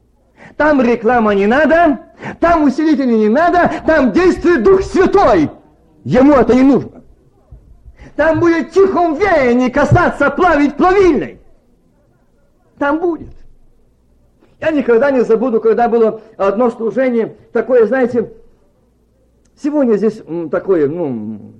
[0.55, 5.49] там реклама не надо, там усилители не надо, там действует Дух Святой.
[6.03, 7.01] Ему это не нужно.
[8.15, 11.41] Там будет тихом веянии касаться плавить плавильной.
[12.77, 13.34] Там будет.
[14.65, 18.33] Я никогда не забуду, когда было одно служение, такое, знаете,
[19.55, 21.53] сегодня здесь такое, ну,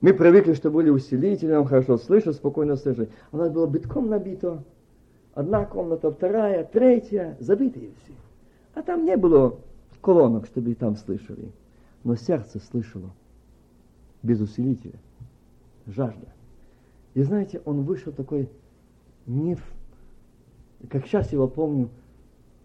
[0.00, 3.10] мы привыкли, что были усилители, нам хорошо слышать, спокойно слышать.
[3.30, 4.62] У нас было битком набито.
[5.34, 8.14] Одна комната, вторая, третья, забитые все.
[8.74, 9.56] А там не было
[10.00, 11.52] колонок, чтобы там слышали.
[12.04, 13.10] Но сердце слышало
[14.22, 14.98] без усилителя.
[15.86, 16.28] Жажда.
[17.12, 18.48] И знаете, он вышел такой,
[19.26, 19.62] не в,
[20.88, 21.90] как сейчас его помню,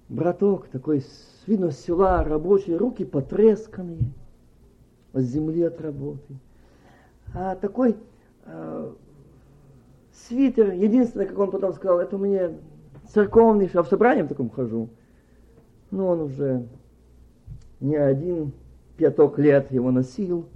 [0.09, 4.05] браток такой, с видно села, рабочие, руки потресканные
[5.11, 6.35] от земли от работы.
[7.33, 7.95] А такой
[8.45, 8.93] э,
[10.11, 12.51] свитер, единственное, как он потом сказал, это мне
[13.09, 14.89] церковный, я в собрании в таком хожу.
[15.91, 16.67] Но он уже
[17.79, 18.51] не один
[18.97, 20.47] пяток лет его носил.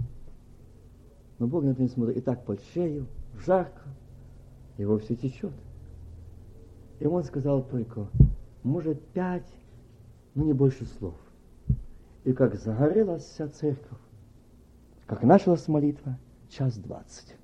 [1.40, 2.18] Но Бог на это не смотрит.
[2.18, 3.06] И так под шею,
[3.46, 3.82] жарко,
[4.78, 5.52] его все течет.
[7.00, 8.08] И он сказал только,
[8.64, 9.48] может, пять,
[10.36, 11.16] но не больше слов.
[12.24, 14.00] И как загорелась вся церковь,
[15.06, 16.18] как началась молитва,
[16.50, 17.36] час двадцать.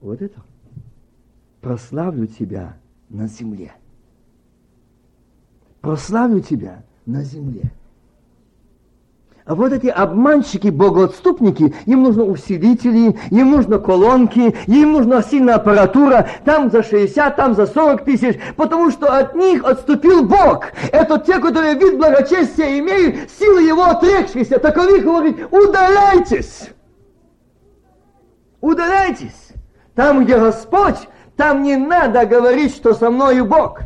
[0.00, 0.40] Вот это.
[1.60, 2.76] Прославлю тебя
[3.08, 3.72] на земле.
[5.80, 7.72] Прославлю тебя на земле.
[9.46, 16.28] А вот эти обманщики, богоотступники, им нужно усилители, им нужно колонки, им нужна сильная аппаратура,
[16.44, 20.64] там за 60, там за 40 тысяч, потому что от них отступил Бог.
[20.90, 24.58] Это те, которые вид благочестия имеют, силы его отрекшиеся.
[24.58, 26.70] Таковых говорит, удаляйтесь.
[28.60, 29.50] Удаляйтесь.
[29.94, 33.78] Там, где Господь, там не надо говорить, что со мною Бог.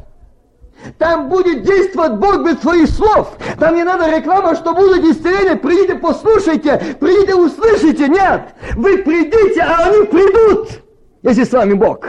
[0.98, 3.36] Там будет действовать Бог без своих слов.
[3.58, 5.56] Там не надо реклама, что будут исцеления.
[5.56, 8.08] Придите, послушайте, придите, услышите.
[8.08, 10.82] Нет, вы придите, а они придут,
[11.22, 12.06] если с вами Бог.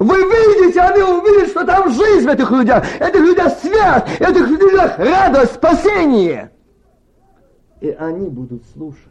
[0.00, 2.84] Вы видите, они увидят, что там жизнь в этих людях.
[3.00, 6.50] Этих людях свят, этих людях радость, спасение.
[7.80, 9.04] И они будут слушать.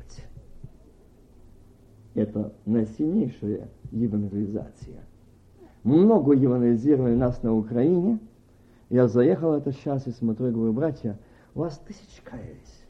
[2.15, 5.05] Это наисильнейшая евангелизация.
[5.83, 8.19] Много евангелизировали нас на Украине–
[8.89, 11.17] я заехал это сейчас и смотрю, говорю, братья,
[11.55, 12.85] у вас тысячи каялись.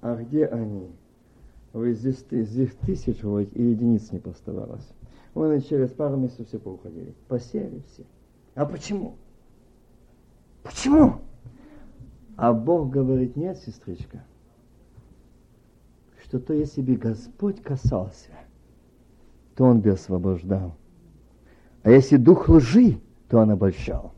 [0.00, 0.90] А где они?
[1.72, 4.86] Вы здесь, здесь тысяч вот, и единиц не поставалось.
[5.34, 7.14] Вон и через пару месяцев все поуходили.
[7.26, 8.04] Посели все.
[8.54, 9.16] А почему?
[10.62, 11.20] Почему?
[12.36, 14.24] А Бог говорит, нет, сестричка,
[16.22, 18.30] что то, если бы Господь касался,
[19.56, 20.74] то Он бы освобождал.
[21.82, 24.13] А если дух лжи, то Он обольщал.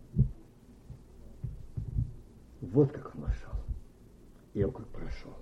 [2.77, 3.53] Вот как он вошел.
[4.53, 5.33] И он как прошел.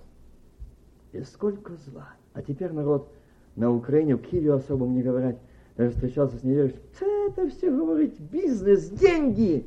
[1.10, 2.10] И сколько зла.
[2.32, 3.12] А теперь народ
[3.56, 5.34] на Украине, в Киеве особо мне говорят,
[5.76, 6.78] даже встречался с неверующим,
[7.26, 9.66] это все, говорит, бизнес, деньги.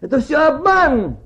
[0.00, 1.18] Это все обман.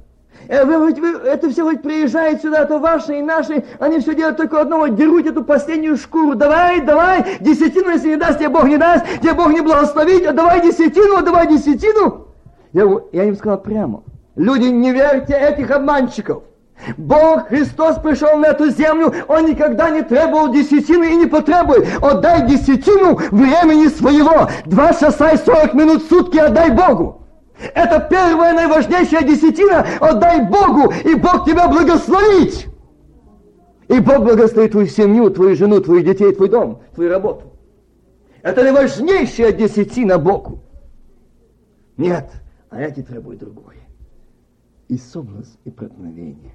[0.49, 4.37] Э, вы, вы, это все вот приезжает сюда, то ваши и наши, они все делают
[4.37, 6.35] только одного, дерут эту последнюю шкуру.
[6.35, 10.33] Давай, давай, десятину, если не даст, тебе Бог не даст, тебе Бог не благословит, а
[10.33, 12.27] давай десятину, а давай десятину.
[12.73, 14.03] Я, я им сказал прямо,
[14.37, 16.45] Люди, не верьте этих обманщиков.
[16.97, 21.87] Бог Христос пришел на эту землю, Он никогда не требовал десятины и не потребует.
[22.03, 24.49] Отдай десятину времени своего.
[24.65, 27.27] Два часа и сорок минут в сутки отдай Богу.
[27.75, 29.85] Это первая наиважнейшая десятина.
[30.01, 32.67] Отдай Богу, и Бог тебя благословит.
[33.89, 37.53] И Бог благословит твою семью, твою жену, твоих детей, твой дом, твою работу.
[38.41, 40.63] Это наиважнейшая десятина Богу.
[41.99, 42.31] Нет,
[42.71, 43.90] а эти требуют другое
[44.91, 46.53] и соблазн, и проткновение.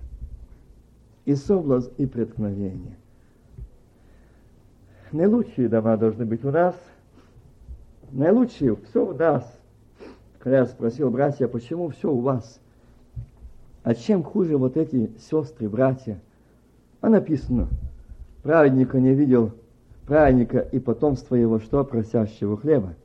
[1.23, 2.97] и соблазн, и преткновение.
[5.13, 6.75] Наилучшие дома должны быть у нас.
[8.11, 9.49] Наилучшие, все у нас.
[10.39, 12.59] Когда я спросил братья, почему все у вас?
[13.83, 16.19] А чем хуже вот эти сестры, братья?
[16.99, 17.69] А написано,
[18.43, 19.53] праведника не видел,
[20.05, 22.95] праведника и потомство его, что просящего хлеба.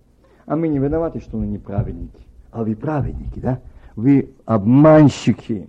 [0.46, 2.26] А мы не виноваты, что мы не праведники.
[2.50, 3.60] А вы праведники, да?
[3.96, 5.68] Вы обманщики.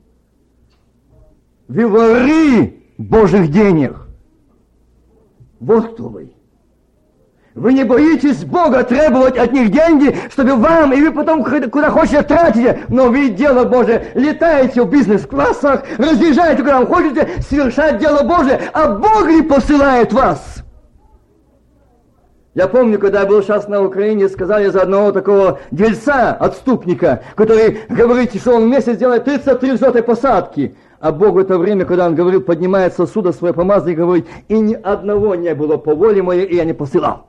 [1.68, 3.96] Вы воры Божьих денег.
[5.60, 6.34] Вот кто вы.
[7.54, 12.22] Вы не боитесь Бога требовать от них деньги, чтобы вам, и вы потом куда хотите
[12.24, 18.62] тратите, но вы дело Божие, летаете в бизнес-классах, разъезжаете куда вам хотите, совершать дело Божие,
[18.72, 20.61] а Бог не посылает вас.
[22.54, 27.80] Я помню, когда я был сейчас на Украине, сказали за одного такого дельца, отступника, который
[27.88, 30.76] говорит, что он в месяц делает 33 взлетой посадки.
[30.99, 34.74] А Бог в это время, когда он говорил, поднимает сосуда свой помазанник, говорит, и ни
[34.74, 37.28] одного не было по воле моей, и я не посылал.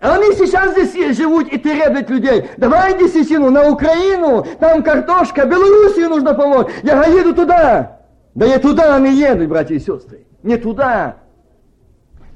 [0.00, 2.48] А они сейчас здесь живут и требуют людей.
[2.56, 6.68] Давай десятину на Украину, там картошка, Белоруссию нужно помочь.
[6.82, 7.98] Я еду туда.
[8.34, 10.24] Да я туда не еду, братья и сестры.
[10.42, 11.16] Не туда.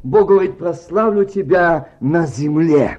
[0.03, 2.98] Бог говорит, прославлю тебя на земле.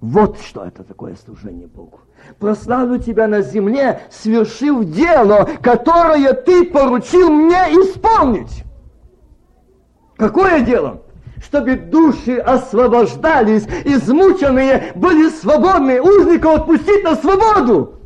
[0.00, 2.00] Вот что это такое служение Богу.
[2.38, 8.64] Прославлю тебя на земле, свершив дело, которое ты поручил мне исполнить.
[10.16, 11.02] Какое дело?
[11.42, 18.00] Чтобы души освобождались, измученные были свободны, узников отпустить на свободу.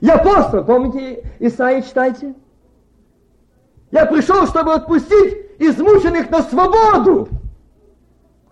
[0.00, 2.34] Я послан, помните, Исаия читайте?
[3.92, 7.28] Я пришел, чтобы отпустить измученных на свободу.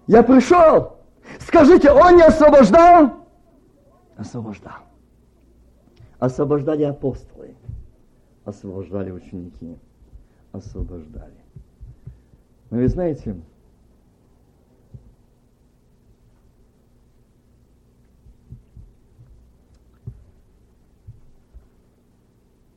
[0.06, 0.98] Я пришел.
[1.40, 3.26] Скажите, он не освобождал?
[4.16, 4.82] Освобождал.
[6.18, 7.56] Освобождали апостолы.
[8.44, 9.78] Освобождали ученики.
[10.52, 11.32] Освобождали.
[12.68, 13.34] Но вы знаете,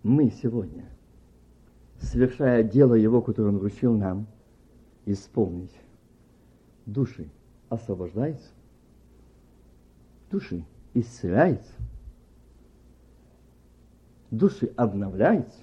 [0.01, 0.92] мы сегодня
[2.03, 4.27] совершая дело Его, которое Он вручил нам
[5.05, 5.75] исполнить,
[6.85, 7.29] души
[7.69, 8.49] освобождается,
[10.29, 11.73] души исцеляется,
[14.31, 15.59] души обновляется.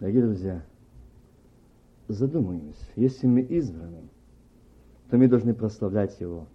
[0.00, 0.64] Дорогие друзья,
[2.06, 4.08] задумаемся, если мы избраны,
[5.10, 6.46] то мы должны прославлять Его.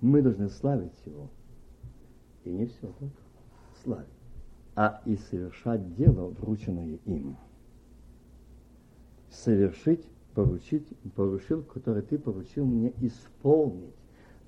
[0.00, 1.28] Мы должны славить Его.
[2.44, 3.21] И не все только
[3.82, 4.06] славить,
[4.74, 7.36] а и совершать дело, врученное им.
[9.30, 13.94] Совершить, поручить, поручил, которое ты поручил мне исполнить.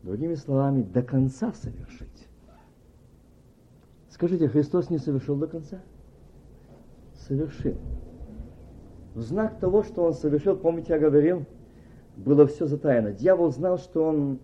[0.03, 2.29] Другими словами, до конца совершить.
[4.11, 5.81] Скажите, Христос не совершил до конца?
[7.15, 7.77] Совершил.
[9.15, 11.47] В знак того, что он совершил, помните, я говорил,
[12.17, 13.13] было все затаяно.
[13.13, 14.41] Дьявол знал, что он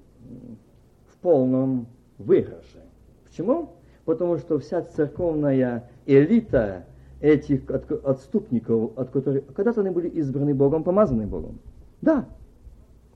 [1.09, 1.87] в полном
[2.19, 2.83] выигрыше.
[3.25, 3.80] Почему?
[4.05, 6.87] Потому что вся церковная элита
[7.21, 11.59] этих отступников, от которых когда-то они были избраны Богом, помазаны Богом.
[12.01, 12.27] Да,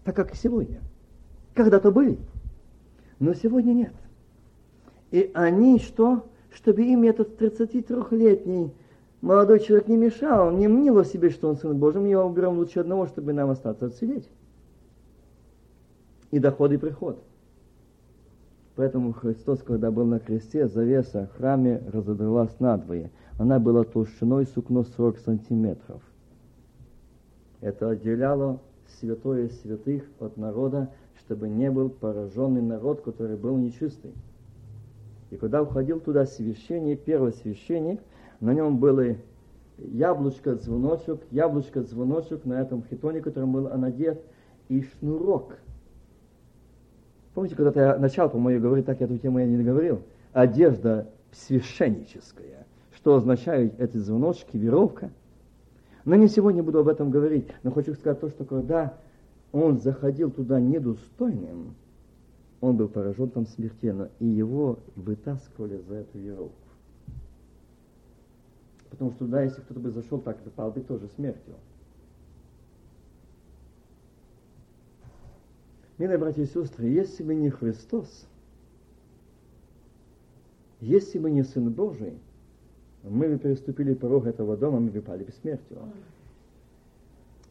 [0.04, 0.80] так как и сегодня.
[1.54, 2.18] Когда-то были,
[3.18, 3.94] но сегодня нет.
[5.10, 6.26] И они что?
[6.52, 8.72] Чтобы им этот 33-летний
[9.20, 12.58] молодой человек не мешал, не мнил о себе, что он Сын Божий, мы его уберем
[12.58, 14.28] лучше одного, чтобы нам остаться отсидеть.
[16.30, 17.22] И доход, и приход.
[18.76, 23.10] Поэтому Христос, когда был на кресте, завеса в храме разодралась надвое.
[23.38, 26.02] Она была толщиной сукно 40 сантиметров.
[27.60, 28.60] Это отделяло
[28.98, 34.12] святое святых от народа, чтобы не был пораженный народ, который был нечистый.
[35.30, 38.00] И когда уходил туда священник, первый священник,
[38.40, 39.16] на нем было
[39.78, 44.20] яблочко-звоночек, яблочко-звоночек на этом хитоне, которым был надет,
[44.68, 45.58] и шнурок–
[47.34, 50.02] Помните, когда-то я начал, по-моему, говорить, так эту тему я не говорил.
[50.32, 52.66] Одежда священническая.
[52.94, 55.10] Что означают эти звоночки, веровка.
[56.04, 57.48] Но не сегодня буду об этом говорить.
[57.64, 58.94] Но хочу сказать то, что когда
[59.52, 61.74] он заходил туда недостойным,
[62.60, 66.54] он был поражен там смертельно, и его вытаскивали за эту веровку.
[68.90, 71.54] Потому что туда, если кто-то бы зашел, так попал бы тоже смертью.
[75.98, 78.26] Милые братья и сестры, если бы не Христос,
[80.80, 82.18] если бы не Сын Божий,
[83.04, 85.30] мы бы переступили порог этого дома, мы бы пали бы.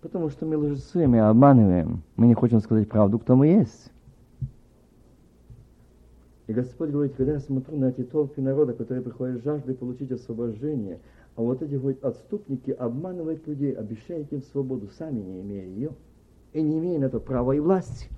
[0.02, 2.04] Потому что мы лжецы, мы обманываем.
[2.18, 3.91] Мы не хотим сказать правду, кто мы есть.
[6.48, 10.12] И Господь говорит, когда я смотрю на эти толпы народа, которые приходят с жаждой получить
[10.12, 11.00] освобождение,
[11.38, 15.91] а вот эти говорит, отступники обманывают людей, обещают им свободу, сами не имея ее,
[16.52, 18.10] и не имея на это права и власти.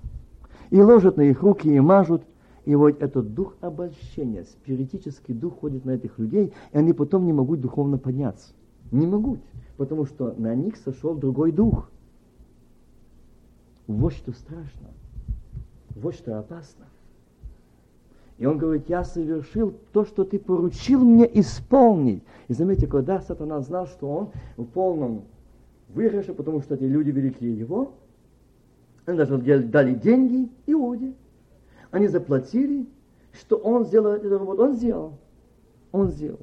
[0.70, 2.22] И ложат на их руки и мажут,
[2.64, 7.32] и вот этот дух обольщения, спиритический дух ходит на этих людей, и они потом не
[7.32, 8.52] могут духовно подняться.
[8.90, 9.40] Не могут,
[9.76, 11.88] потому что на них сошел другой дух.
[13.86, 14.88] Вот что страшно,
[15.94, 16.86] вот что опасно.
[18.38, 22.22] И он говорит, я совершил то, что ты поручил мне исполнить.
[22.48, 25.22] И заметьте, когда сатана знал, что он в полном
[25.88, 27.92] выигрыше, потому что эти люди великие его,
[29.06, 31.14] они даже дали деньги Иуде.
[31.90, 32.86] Они заплатили,
[33.32, 34.62] что он сделал эту работу.
[34.62, 35.18] Он сделал.
[35.92, 36.40] Он сделал.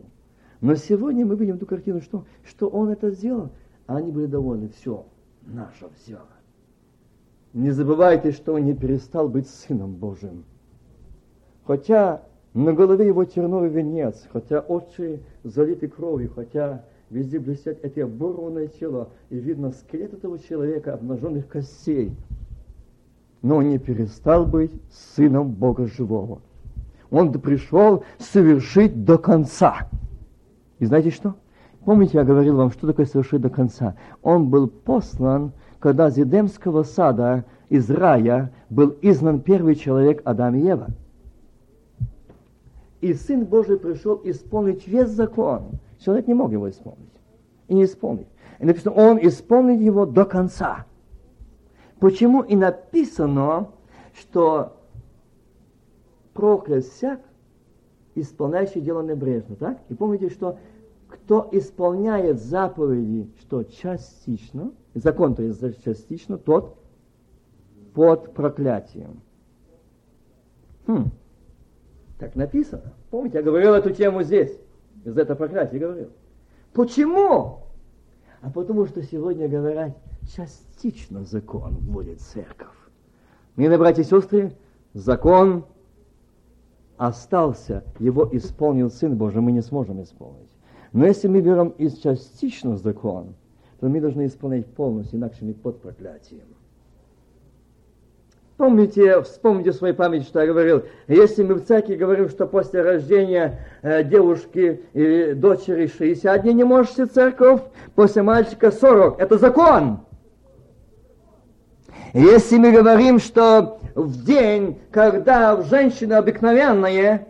[0.62, 3.50] Но сегодня мы видим ту картину, что, что он это сделал,
[3.86, 4.70] а они были довольны.
[4.70, 5.06] Все,
[5.46, 6.20] наше все.
[7.52, 10.46] Не забывайте, что он не перестал быть Сыном Божьим.
[11.66, 18.68] Хотя на голове его терновый венец, хотя очи залиты кровью, хотя везде блестят эти оборванное
[18.68, 22.16] тело, и видно скелет этого человека, обнаженных костей.
[23.44, 26.42] Но не перестал быть сыном Бога живого.
[27.12, 29.88] Он пришел совершить до конца.
[30.80, 31.36] И знаете что?
[31.86, 33.96] Помните, я говорил вам, что такое совершить до конца?
[34.24, 40.62] Он был послан, когда из Едемского сада, из рая, был изгнан первый человек Адам и
[40.62, 40.88] Ева–
[43.04, 45.72] и Сын Божий пришел исполнить весь закон.
[46.00, 47.12] Человек не мог его исполнить.
[47.68, 48.28] И не исполнить.
[48.60, 50.86] И написано, он исполнит его до конца.
[52.04, 53.70] Почему и написано,
[54.14, 54.76] что
[56.34, 57.22] проклят всяк,
[58.14, 59.80] исполняющий дело небрежно, так?
[59.88, 60.58] И помните, что
[61.08, 66.76] кто исполняет заповеди, что частично, закон то есть частично, тот
[67.94, 69.22] под проклятием.
[70.88, 71.10] Хм.
[72.20, 72.92] Так написано.
[73.12, 74.52] Помните, я говорил эту тему здесь.
[75.06, 76.10] Из этого проклятия говорил.
[76.74, 77.60] Почему?
[78.42, 79.96] А потому что сегодня говорят,
[80.28, 82.70] частично закон вводит церковь.
[83.56, 84.54] Милые братья и сестры,
[84.94, 85.66] закон
[86.98, 90.50] остался, его исполнил Сын Божий, мы не сможем исполнить.
[90.92, 93.34] Но если мы берем из частично закон,
[93.80, 96.46] то мы должны исполнять полностью, иначе мы под проклятием.
[98.58, 100.84] Помните, вспомните в своей памяти, что я говорил.
[101.08, 106.64] Если мы в церкви говорим, что после рождения э, девушки или дочери 60 дней не
[106.64, 107.62] может в церковь,
[107.96, 109.20] после мальчика 40.
[109.20, 110.00] Это закон.
[112.14, 117.28] Если мы говорим, что в день, когда женщина обыкновенная,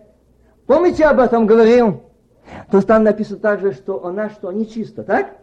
[0.66, 2.04] помните об этом говорил,
[2.70, 5.38] то там написано также, что она что, нечиста, так?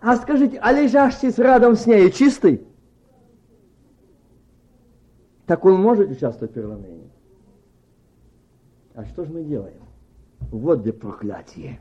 [0.00, 2.66] А скажите, а лежащий рядом с ней чистый?
[5.46, 7.10] так он может участвовать в преломлении.
[8.94, 9.80] А что же мы делаем?
[10.50, 11.80] Вот где проклятие.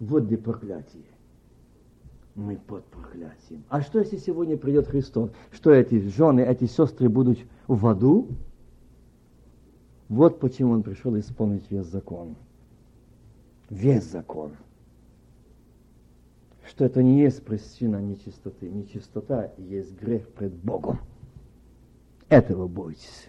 [0.00, 1.04] Вот где проклятие.
[2.34, 3.64] Мы под проклятием.
[3.68, 5.30] А что, если сегодня придет Христос?
[5.50, 8.28] Что эти жены, эти сестры будут в аду?
[10.08, 12.36] Вот почему он пришел исполнить весь закон.
[13.68, 14.52] Весь закон.
[16.66, 18.68] Что это не есть причина нечистоты.
[18.68, 20.98] Нечистота есть грех пред Богом.
[22.28, 23.28] Этого бойтесь.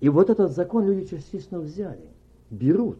[0.00, 2.08] И вот этот закон люди частично взяли,
[2.50, 2.98] берут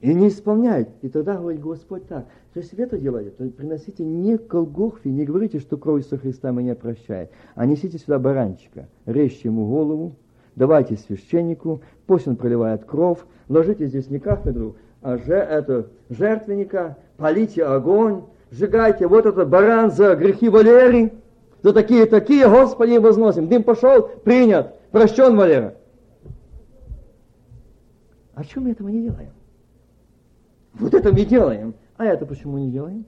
[0.00, 0.88] и не исполняют.
[1.02, 5.26] И тогда говорит Господь так, то есть это делаете, то приносите не к Голгофе, не
[5.26, 10.14] говорите, что кровь со Христа меня прощает, а несите сюда баранчика, режьте ему голову,
[10.54, 13.18] давайте священнику, пусть он проливает кровь,
[13.50, 20.16] ложите здесь не кафедру, а же, это, жертвенника, полите огонь, сжигайте вот этот баран за
[20.16, 21.12] грехи Валерии,
[21.62, 23.48] за такие-такие, Господи, возносим.
[23.48, 25.74] Дым пошел, принят, прощен, Валера.
[28.34, 29.32] А чем мы этого не делаем?
[30.72, 31.74] Вот это мы делаем.
[31.96, 33.04] А это почему не делаем?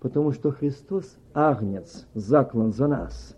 [0.00, 3.34] Потому что Христос агнец, заклан за нас.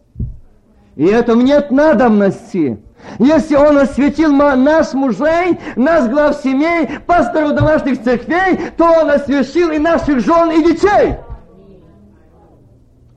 [0.97, 2.83] И этому нет надобности.
[3.21, 9.79] Если Он осветил нас, мужей, нас, глав семей, пасторов домашних церквей, то Он освящил и
[9.79, 11.19] наших жен и детей.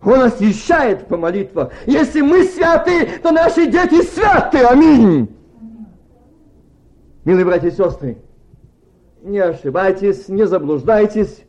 [0.04, 1.72] Он освящает по молитвах.
[1.88, 4.60] Если мы святы, то наши дети святы.
[4.60, 5.28] Аминь.
[7.24, 8.18] Милые братья и сестры,
[9.22, 11.44] не ошибайтесь, не заблуждайтесь,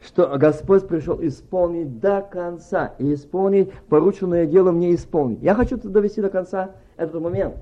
[0.00, 2.94] что Господь пришел исполнить до конца.
[2.98, 5.42] И исполнить порученное дело мне исполнить.
[5.42, 7.56] Я хочу довести до конца этот момент.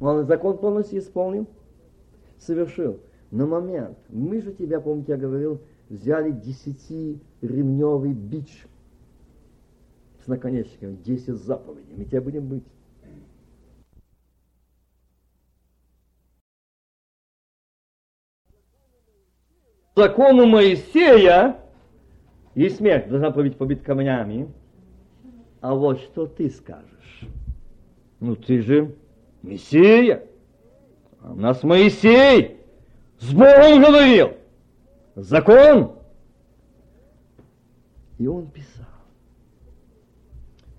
[0.00, 1.46] Он закон полностью исполнил,
[2.38, 3.00] совершил.
[3.30, 8.66] Но момент, мы же тебя, помните, я говорил, взяли десятиремневый бич–
[10.24, 11.94] с наконечником, 10 заповедей.
[11.96, 12.64] Мы тебя будем быть.
[19.94, 21.56] Закону Моисея,
[22.54, 24.52] и смерть должна быть побит камнями.
[25.60, 27.20] А вот что ты скажешь?
[28.18, 28.94] Ну ты же
[29.42, 30.24] Мессия.
[31.22, 32.58] А у нас Моисей
[33.18, 34.34] с Богом говорил.
[35.14, 35.96] Закон.
[38.18, 38.86] И он писал.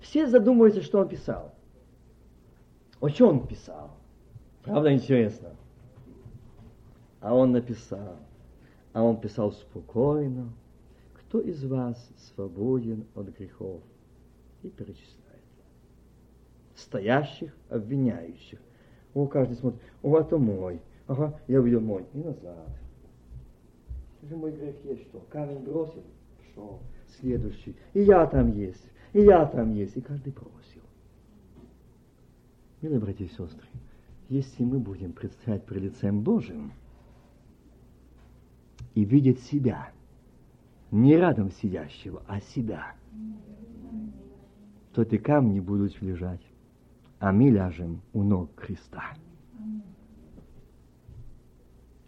[0.00, 1.54] Все задумываются, что он писал.
[3.00, 3.90] О чем он писал?
[4.62, 5.50] Правда интересно?
[7.20, 8.16] А он написал.
[8.92, 10.52] А он писал спокойно.
[11.14, 13.80] Кто из вас свободен от грехов?
[14.62, 15.42] И перечисляет.
[16.74, 18.60] Стоящих, обвиняющих.
[19.14, 19.80] О, каждый смотрит.
[20.02, 20.80] О, это мой.
[21.06, 22.04] Ага, я увидел мой.
[22.12, 22.68] И назад.
[24.22, 25.20] Это мой грех есть что?
[25.30, 26.02] Камень бросил?
[26.52, 26.80] Что?
[27.18, 27.74] Следующий.
[27.92, 28.84] И я там есть.
[29.12, 29.96] И я там есть.
[29.96, 30.82] И каждый бросил.
[32.82, 33.68] Милые братья и сестры,
[34.28, 36.72] если мы будем предстоять пред лицем Божьим
[38.94, 39.90] и видеть себя,
[40.90, 42.94] не рядом сидящего, а себя,
[44.94, 46.42] то эти камни будут лежать,
[47.18, 49.14] а мы ляжем у ног Христа.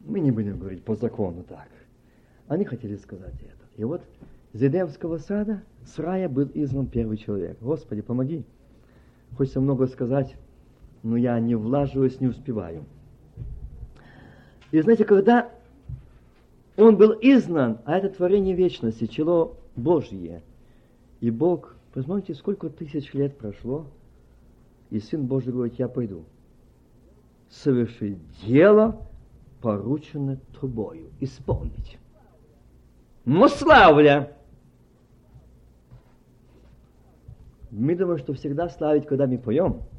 [0.01, 1.69] Мы не будем говорить по закону так.
[2.47, 3.65] Они хотели сказать это.
[3.77, 4.03] И вот
[4.53, 7.57] из Эдемского сада с рая был изгнан первый человек.
[7.61, 8.45] Господи, помоги.
[9.37, 10.37] Хочется много сказать,
[11.03, 12.85] но я не влаживаюсь, не успеваю.
[14.71, 15.51] И знаете, когда
[16.77, 20.43] он был изгнан, а это творение вечности, чело Божье,
[21.21, 23.87] и Бог, посмотрите, сколько тысяч лет прошло,
[24.91, 26.25] и Сын Божий говорит, я пойду
[27.49, 29.01] совершить дело,
[29.61, 31.99] порученное тобою, исполнить.
[33.25, 34.37] Но славля!
[37.71, 39.83] Мы думаем, что всегда славить, когда мы поем–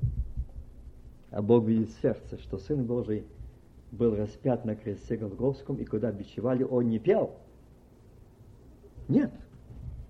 [1.36, 3.26] а Бог видит сердце, что Сын Божий
[3.92, 7.36] был распят на кресте Голгофском, и когда бичевали, он не пел.
[9.08, 9.32] Нет.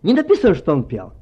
[0.01, 1.13] Не написано, что он пел.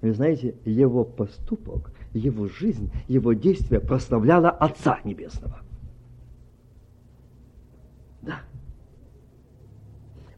[0.00, 5.60] Вы знаете, его поступок, его жизнь, его действие прославляло Отца Небесного.
[8.22, 8.40] Да.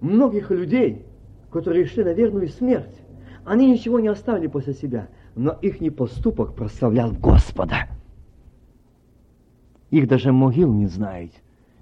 [0.01, 1.05] Многих людей,
[1.51, 2.97] которые шли на верную смерть,
[3.45, 7.89] они ничего не оставили после себя, но их поступок прославлял Господа.
[9.91, 11.33] Их даже могил не знает.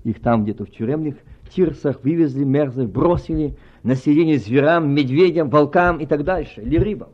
[0.07, 1.17] Их там где-то в тюремных
[1.51, 7.09] тирсах вывезли мерзлых, бросили на сиденье зверам, медведям, волкам и так дальше, или рыбам.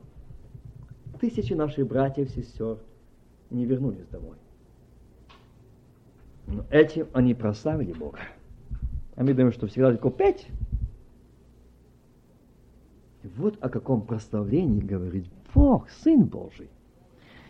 [1.19, 2.77] Тысячи наших братьев и сестер
[3.49, 4.37] не вернулись домой.
[6.47, 8.19] Но этим они прославили Бога.
[9.17, 10.47] А мы думаем, что всегда только петь.
[13.23, 15.25] И вот о каком прославлении говорит
[15.55, 16.69] Бог, Сын Божий.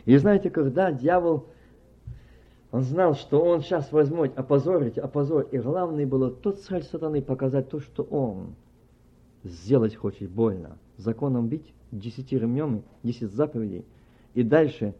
[0.04, 1.48] И знаете, когда дьявол
[2.72, 5.52] он знал, что он сейчас возьмет, опозорить, опозорить.
[5.52, 8.54] И главное было тот цель сатаны показать то, что он
[9.44, 10.78] сделать хочет больно.
[10.96, 13.84] Законом бить, десяти ремнями, десять заповедей.
[14.32, 14.94] И дальше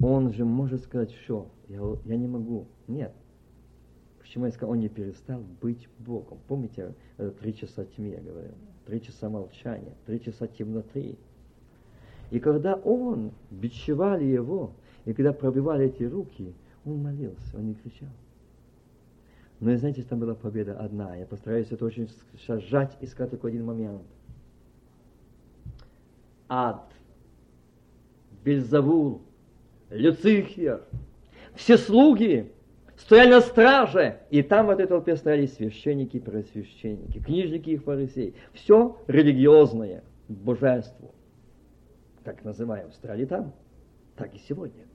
[0.00, 2.66] он же может сказать, что я, я не могу.
[2.88, 3.12] Нет.
[4.18, 6.38] Почему я сказал, он не перестал быть Богом.
[6.48, 6.94] Помните,
[7.40, 8.54] три часа тьмы я говорил,
[8.86, 11.16] три часа молчания, три часа темноты.
[12.32, 14.72] И когда он, бичевали его,
[15.04, 16.52] и когда пробивали эти руки,
[16.84, 18.08] он молился, он не кричал.
[19.60, 21.16] Но, знаете, там была победа одна.
[21.16, 22.08] Я постараюсь это очень
[22.46, 24.02] сжать и сказать только один момент.
[26.48, 26.90] Ад,
[28.44, 29.22] Бельзавул,
[29.90, 30.82] Люцифер,
[31.54, 32.52] все слуги
[32.96, 38.34] стояли на страже, и там в этой толпе стояли священники, просвященники, книжники и фарисеи.
[38.52, 41.12] Все религиозное, божество,
[42.24, 43.52] так называем, стояли там,
[44.16, 44.87] так и сегодня.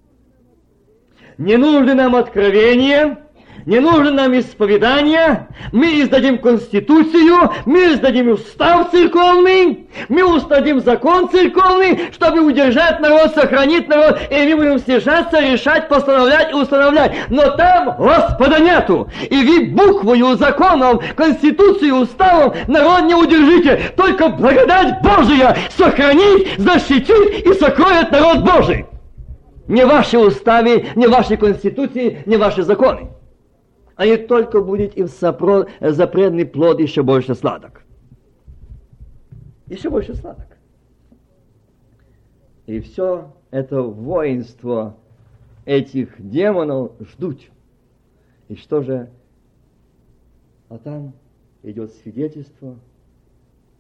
[1.37, 3.17] Не нужно нам откровение,
[3.65, 12.11] не нужно нам исповедание, мы издадим конституцию, мы издадим устав церковный, мы издадим закон церковный,
[12.11, 17.13] чтобы удержать народ, сохранить народ, и мы будем стяжаться, решать, постановлять и устанавливать.
[17.29, 19.09] Но там Господа нету.
[19.29, 23.91] И вы буквою, законом, конституцией, уставом народ не удержите.
[23.95, 28.85] Только благодать Божия сохранит, защитит и сокроет народ Божий.
[29.67, 33.09] Не ваши уставы, не ваши конституции, не ваши законы.
[33.95, 35.67] Они только будет им сопро...
[35.79, 37.83] запредный плод еще больше сладок.
[39.67, 40.57] Еще больше сладок.
[42.65, 44.97] И все это воинство
[45.65, 47.41] этих демонов ждут.
[48.49, 49.09] И что же?
[50.69, 51.13] А там
[51.61, 52.77] идет свидетельство,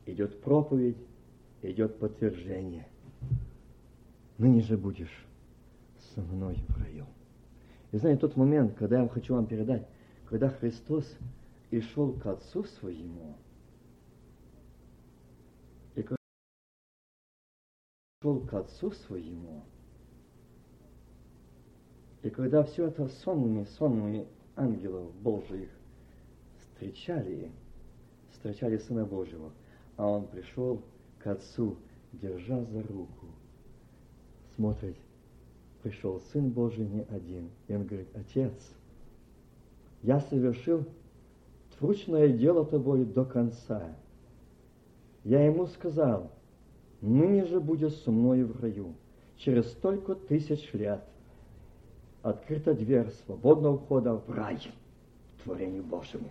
[0.05, 0.97] идет проповедь,
[1.61, 2.87] идет подтверждение.
[4.37, 5.25] Ныне же будешь
[6.13, 7.05] со мной в раю.
[7.91, 9.87] И знаете, тот момент, когда я вам хочу вам передать,
[10.27, 11.11] когда Христос
[11.69, 13.35] и шел к Отцу своему,
[15.95, 16.17] и когда
[18.21, 19.63] шел к Отцу своему,
[22.23, 25.69] и когда все это сонными, сонными ангелов Божьих
[26.59, 27.51] встречали,
[28.31, 29.51] встречали Сына Божьего,
[29.97, 30.81] а он пришел
[31.19, 31.75] к Отцу,
[32.13, 33.27] держа за руку,
[34.55, 34.95] смотрит
[35.83, 37.49] пришел Сын Божий не один.
[37.67, 38.53] И он говорит, Отец,
[40.01, 40.85] я совершил
[41.77, 43.83] тручное дело тобой до конца.
[45.23, 46.31] Я ему сказал,
[47.01, 48.95] ныне же будешь со мною в раю.
[49.37, 51.03] Через столько тысяч лет
[52.21, 54.59] открыта дверь свободного входа в рай,
[55.43, 56.29] творению Божьему.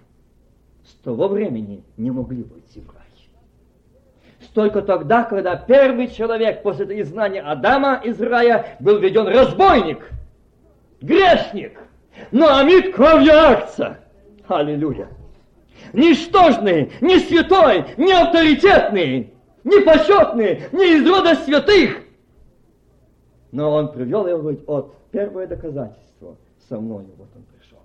[0.85, 3.02] С того времени не могли войти в рай.
[4.55, 10.11] Только тогда, когда первый человек после изгнания Адама из рая был введен разбойник,
[11.01, 11.79] грешник,
[12.95, 14.01] кровью акция.
[14.49, 15.09] Аллилуйя.
[15.93, 19.33] Ничтожный, не святой, не авторитетный,
[19.65, 22.03] не почетный, не из рода святых.
[23.53, 26.37] Но он привел его, говорит, от первое доказательство.
[26.69, 27.79] Со мной вот он пришел.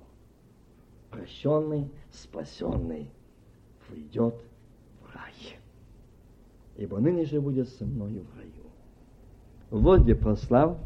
[1.12, 3.10] Прощенный, спасенный,
[3.90, 4.36] войдет
[6.78, 8.52] ибо ныне же будет со мною в раю.
[9.70, 10.78] Вот где прослав,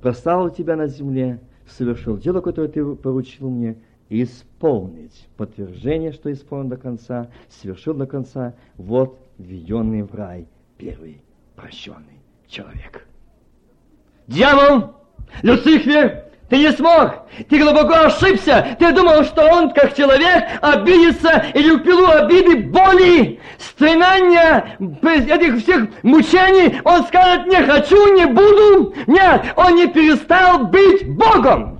[0.00, 3.78] прославил тебя на земле, совершил дело, которое ты поручил мне,
[4.10, 5.28] исполнить.
[5.36, 10.46] Подтверждение, что исполнен до конца, совершил до конца, вот введенный в рай
[10.76, 11.22] первый
[11.56, 13.06] прощенный человек.
[14.26, 14.94] Дьявол,
[15.42, 17.14] Люцифер, ты не смог.
[17.48, 18.76] Ты глубоко ошибся.
[18.78, 25.84] Ты думал, что он, как человек, обидится или в пилу обиды, боли, стремания, этих всех
[26.02, 26.78] мучений.
[26.84, 28.94] Он скажет, не хочу, не буду.
[29.06, 31.71] Нет, он не перестал быть Богом.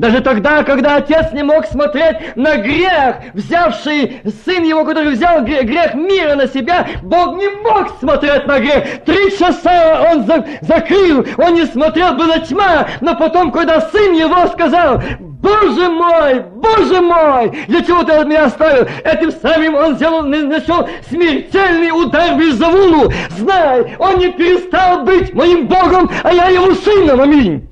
[0.00, 5.92] Даже тогда, когда отец не мог смотреть на грех, взявший сын его, который взял грех
[5.92, 9.04] мира на себя, Бог не мог смотреть на грех.
[9.04, 14.46] Три часа он за закрыл, он не смотрел, была тьма, но потом, когда сын его
[14.46, 18.88] сказал, Боже мой, Боже мой, для чего ты меня оставил?
[19.04, 23.12] Этим самым он сделал, нанесел смертельный удар в Изавулу.
[23.36, 27.20] Знай, он не перестал быть моим Богом, а я его сыном.
[27.20, 27.69] Аминь.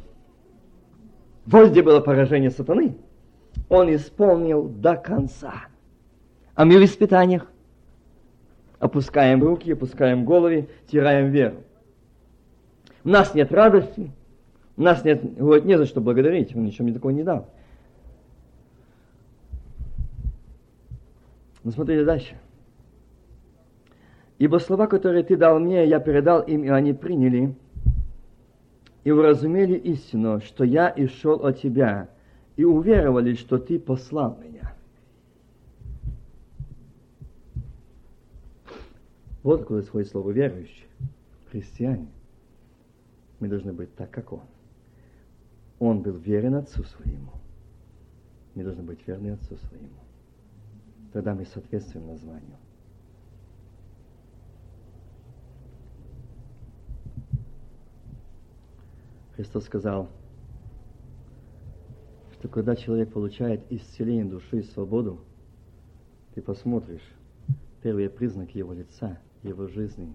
[1.50, 2.94] Вот где было поражение сатаны.
[3.70, 5.54] Он исполнил до конца.
[6.54, 7.50] А мы в испытаниях
[8.78, 11.56] опускаем руки, опускаем головы, тираем веру.
[13.02, 14.10] У нас нет радости,
[14.76, 17.48] у нас нет, говорит, не за что благодарить, он ничего мне такого не дал.
[21.64, 22.36] Но смотрите дальше.
[24.38, 27.54] Ибо слова, которые ты дал мне, я передал им, и они приняли–
[29.04, 32.08] и уразумели истину, что я и шел от тебя,
[32.56, 34.74] и уверовали, что ты послал меня.
[39.42, 40.86] Вот какое свое слово верующий,
[41.50, 42.08] христиане.
[43.40, 44.42] Мы должны быть так, как он.
[45.78, 47.32] Он был верен Отцу Своему.
[48.54, 50.00] Мы должны быть верны Отцу Своему.
[51.12, 52.56] Тогда мы соответствуем названию.
[59.38, 60.10] Христос сказал,
[62.32, 65.20] что когда человек получает исцеление души и свободу,
[66.34, 67.08] ты посмотришь
[67.80, 70.12] первые признаки его лица, его жизни.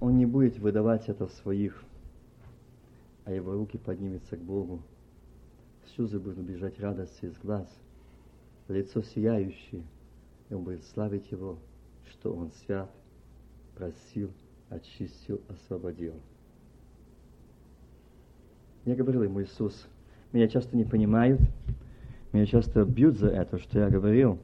[0.00, 1.82] Он не будет выдавать это в своих,
[3.24, 4.82] а его руки поднимутся к Богу.
[5.94, 7.74] Слезы будут бежать радости из глаз,
[8.68, 9.82] лицо сияющее,
[10.50, 11.56] и он будет славить его,
[12.10, 12.90] что он свят,
[13.74, 14.30] просил,
[14.68, 16.12] очистил, освободил.
[18.86, 19.88] Я говорил ему, Иисус,
[20.32, 21.40] меня часто не понимают,
[22.32, 24.38] меня часто бьют за это, что я говорил,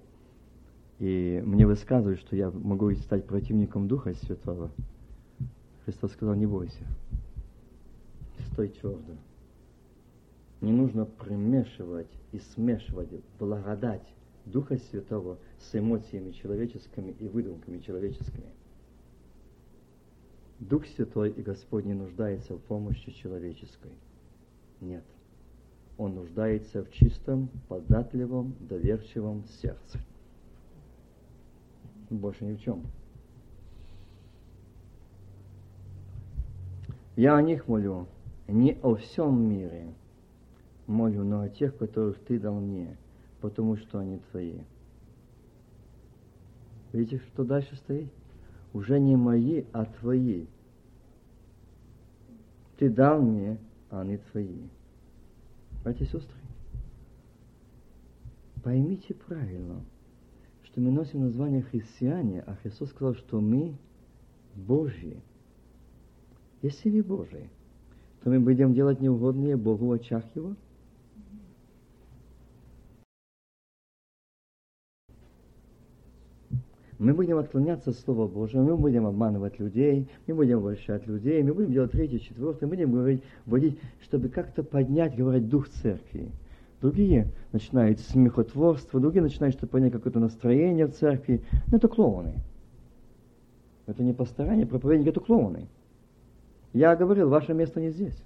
[0.98, 4.72] и мне высказывают, что я могу стать противником Духа Святого.
[5.84, 6.84] Христос сказал, не бойся,
[8.50, 9.12] стой твердо.
[10.60, 14.06] Не нужно примешивать и смешивать благодать
[14.44, 18.46] Духа Святого с эмоциями человеческими и выдумками человеческими.
[20.58, 23.92] Дух Святой и Господь не нуждается в помощи человеческой.
[24.82, 25.04] Нет.
[25.96, 29.98] Он нуждается в чистом, податливом, доверчивом сердце.
[32.10, 32.82] Больше ни в чем.
[37.14, 38.08] Я о них молю,
[38.48, 39.94] не о всем мире
[40.86, 42.96] молю, но о тех, которых ты дал мне,
[43.40, 44.58] потому что они твои.
[46.92, 48.10] Видите, что дальше стоит?
[48.72, 50.46] Уже не мои, а твои.
[52.78, 53.58] Ты дал мне,
[53.92, 54.62] а они твои.
[55.84, 56.38] Братья и сестры,
[58.64, 59.84] поймите правильно,
[60.64, 63.76] что мы носим название христиане, а Христос сказал, что мы
[64.54, 65.20] Божьи.
[66.62, 67.50] Если не Божий,
[68.22, 70.56] то мы будем делать неугодные Богу в очах Его?
[77.02, 81.52] Мы будем отклоняться от Слова Божьего, мы будем обманывать людей, мы будем обольщать людей, мы
[81.52, 86.30] будем делать третье, четвертое, мы будем говорить, вводить, чтобы как-то поднять, говорить, дух церкви.
[86.80, 91.42] Другие начинают смехотворство, другие начинают, чтобы понять какое-то настроение в церкви.
[91.66, 92.34] Но это клоуны.
[93.86, 95.66] Это не постарание, проповедник, это клоуны.
[96.72, 98.22] Я говорил, ваше место не здесь.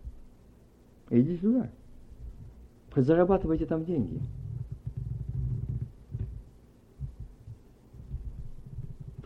[1.09, 1.70] Идите туда.
[2.95, 4.20] Зарабатывайте там деньги.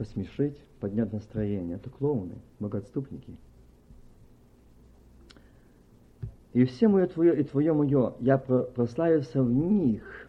[0.00, 1.76] Посмешить, поднять настроение.
[1.76, 3.36] Это клоуны, богоотступники.
[6.54, 10.26] И все мое твое и твое мое, я прославился в них.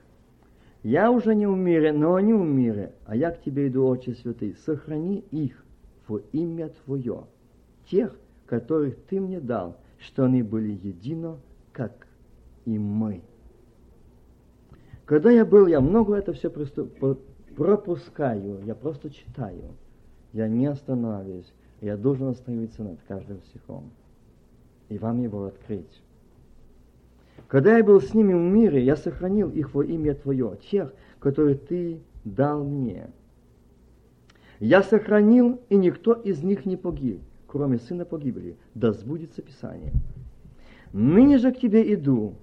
[0.83, 4.13] Я уже не в мире, но они в мире, а я к тебе иду, Отче
[4.13, 4.57] Святый.
[4.65, 5.63] Сохрани их
[6.05, 7.23] во имя Твое,
[7.89, 8.13] тех,
[8.47, 11.37] которых Ты мне дал, что они были едино,
[11.71, 12.07] как
[12.65, 13.21] и мы.
[15.05, 16.49] Когда я был, я много это все
[17.55, 19.63] пропускаю, я просто читаю.
[20.33, 21.51] Я не останавливаюсь.
[21.81, 23.91] Я должен остановиться над каждым стихом
[24.91, 26.01] и вам его открыть.
[27.47, 31.55] Когда я был с ними в мире, я сохранил их во имя Твое, тех, которые
[31.55, 33.07] Ты дал мне.
[34.59, 38.57] Я сохранил, и никто из них не погиб, кроме сына погибели.
[38.75, 39.93] Да сбудется Писание.
[40.91, 42.35] Ныне же к тебе иду,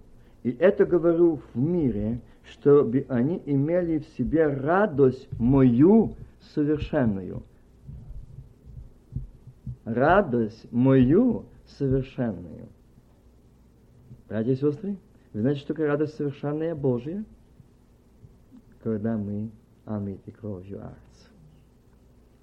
[0.43, 2.21] и это говорю в мире,
[2.53, 6.15] чтобы они имели в себе радость мою
[6.55, 7.43] совершенную.
[9.85, 11.45] Радость мою
[11.79, 12.69] совершенную.
[14.29, 14.97] Братья и сестры,
[15.33, 17.25] вы знаете, что такое радость совершенная Божья?
[18.83, 19.51] Когда мы
[19.87, 21.09] омыты кровью Арца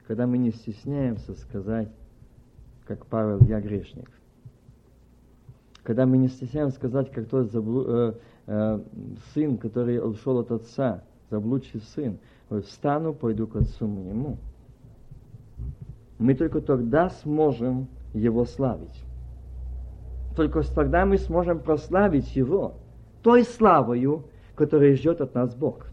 [0.07, 1.89] когда мы не стесняемся сказать,
[2.85, 4.09] как Павел, я грешник.
[5.83, 8.15] Когда мы не стесняемся сказать, как тот заблу,
[8.47, 8.79] э,
[9.33, 12.17] сын, который ушел от отца, заблудший сын,
[12.63, 14.37] встану, пойду к отцу моему.
[16.17, 19.03] Мы только тогда сможем его славить.
[20.35, 22.75] Только тогда мы сможем прославить его
[23.21, 24.25] той славою,
[24.55, 25.87] которая ждет от нас Бог.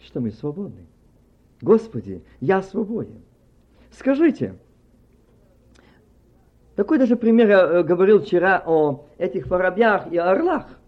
[0.00, 0.86] Что мы свободны.
[1.60, 3.20] Господи, я свободен.
[3.90, 4.54] Скажите,
[6.78, 10.78] такой даже пример я э, говорил вчера о этих воробьях и орлах.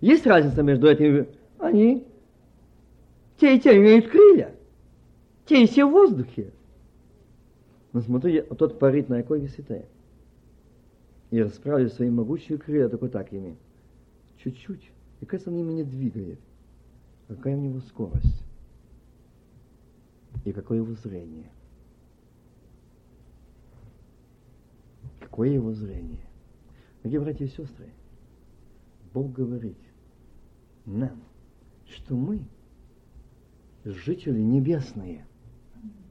[0.00, 1.26] Есть разница между этими?
[1.58, 2.06] Они,
[3.38, 4.54] те и те имеют крылья,
[5.46, 6.52] те и те в воздухе.
[7.92, 9.84] Но смотри, тот парит на какой высоте.
[11.32, 13.56] И расправив свои могучие крылья, только так ими.
[14.44, 14.92] Чуть-чуть.
[15.22, 16.38] И кажется, он ими не двигает.
[17.26, 18.44] Какая у него скорость
[20.44, 21.50] и какое его зрение.
[25.32, 26.26] Какое его зрение.
[27.02, 27.86] Дорогие братья и сестры,
[29.14, 29.78] Бог говорит
[30.84, 31.22] нам,
[31.86, 32.42] что мы
[33.82, 35.24] жители небесные,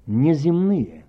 [0.07, 1.05] неземные.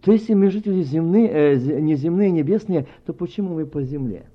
[0.00, 4.30] То если мы жители земные, э, неземные, небесные, то почему мы по земле?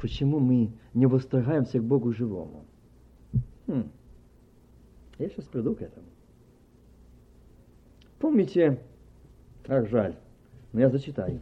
[0.00, 2.64] Почему мы не восторгаемся к Богу живому?
[3.66, 3.90] Хм.
[5.18, 6.06] Я сейчас приду к этому.
[8.18, 8.80] Помните,
[9.68, 10.16] ах жаль,
[10.72, 11.40] но я зачитаю.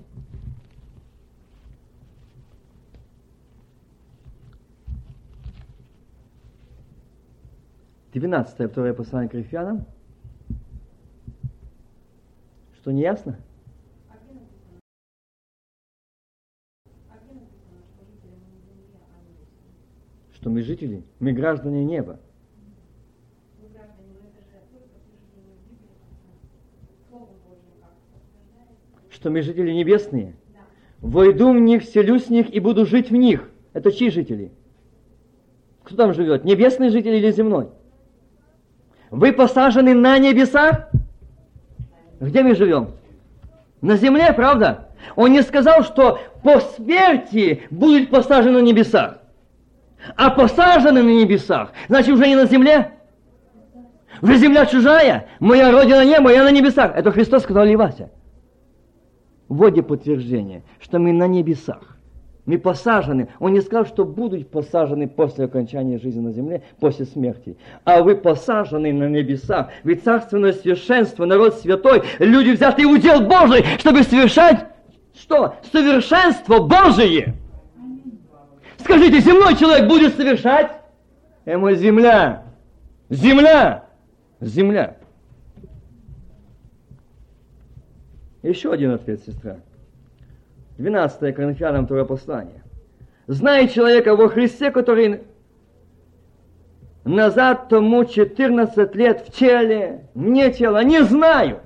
[8.13, 9.87] Двенадцатое, второе послание к Коринфянам.
[12.75, 13.39] Что не ясно?
[20.33, 22.19] Что мы жители, мы граждане неба.
[29.21, 30.35] Что мы жители небесные.
[31.01, 33.51] Войду в них, селюсь в них и буду жить в них.
[33.75, 34.51] Это чьи жители?
[35.85, 36.45] Кто там живет?
[36.45, 37.69] Небесный житель или земной?
[39.11, 40.89] Вы посажены на небесах?
[42.19, 42.93] Где мы живем?
[43.83, 44.89] На земле, правда?
[45.17, 49.19] Он не сказал, что по смерти будут посажены на небесах.
[50.17, 52.93] А посажены на небесах, значит уже не на земле.
[54.23, 55.27] Уже земля чужая.
[55.41, 56.97] Моя родина не моя на небесах.
[56.97, 58.11] Это Христос сказал Левася
[59.51, 61.99] вводе подтверждения, что мы на небесах.
[62.47, 63.29] Мы посажены.
[63.39, 67.59] Он не сказал, что будут посажены после окончания жизни на земле, после смерти.
[67.85, 69.69] А вы посажены на небесах.
[69.85, 74.67] Ведь царственное священство, народ святой, люди взятые в удел Божий, чтобы совершать
[75.15, 75.57] что?
[75.71, 77.35] Совершенство Божие.
[78.79, 80.71] Скажите, земной человек будет совершать?
[81.45, 82.45] Ему земля.
[83.11, 83.85] Земля.
[84.41, 84.97] Земля.
[88.43, 89.59] Еще один ответ, сестра.
[90.79, 92.63] 12 Коринфянам второе послание.
[93.27, 95.23] Знает человека во Христе, который
[97.05, 101.61] назад тому 14 лет в теле, не тело, не знаю.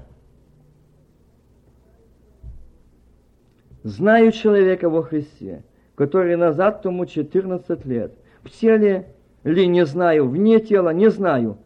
[3.85, 5.63] Знаю человека во Христе,
[5.95, 8.15] который назад тому 14 лет.
[8.43, 9.15] В теле
[9.45, 11.59] ли не знаю, вне тела не знаю.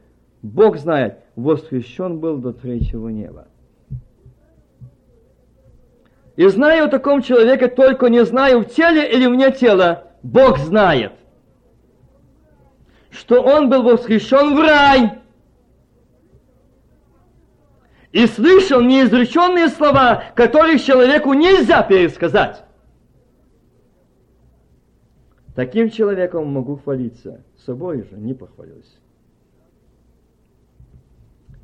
[0.43, 3.47] Бог знает, восхищен был до третьего неба.
[6.39, 10.05] И знаю о таком человеке, только не знаю, в теле или вне тела.
[10.23, 11.13] Бог знает,
[13.11, 15.19] что он был восхищен в рай.
[18.13, 22.63] И слышал неизреченные слова, которых человеку нельзя пересказать.
[25.57, 28.97] Таким человеком могу хвалиться, собой же не похвалюсь.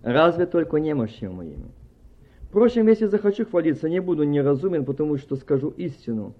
[0.02, 1.70] Разве только немощью моими.
[2.54, 6.34] Впрочем, если захочу хвалиться, не буду неразумен, потому что скажу истину.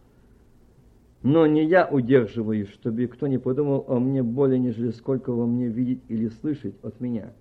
[1.25, 5.67] Но не я удерживаю, чтобы кто не подумал о мне более, нежели сколько во мне
[5.67, 7.33] видеть или слышать от меня.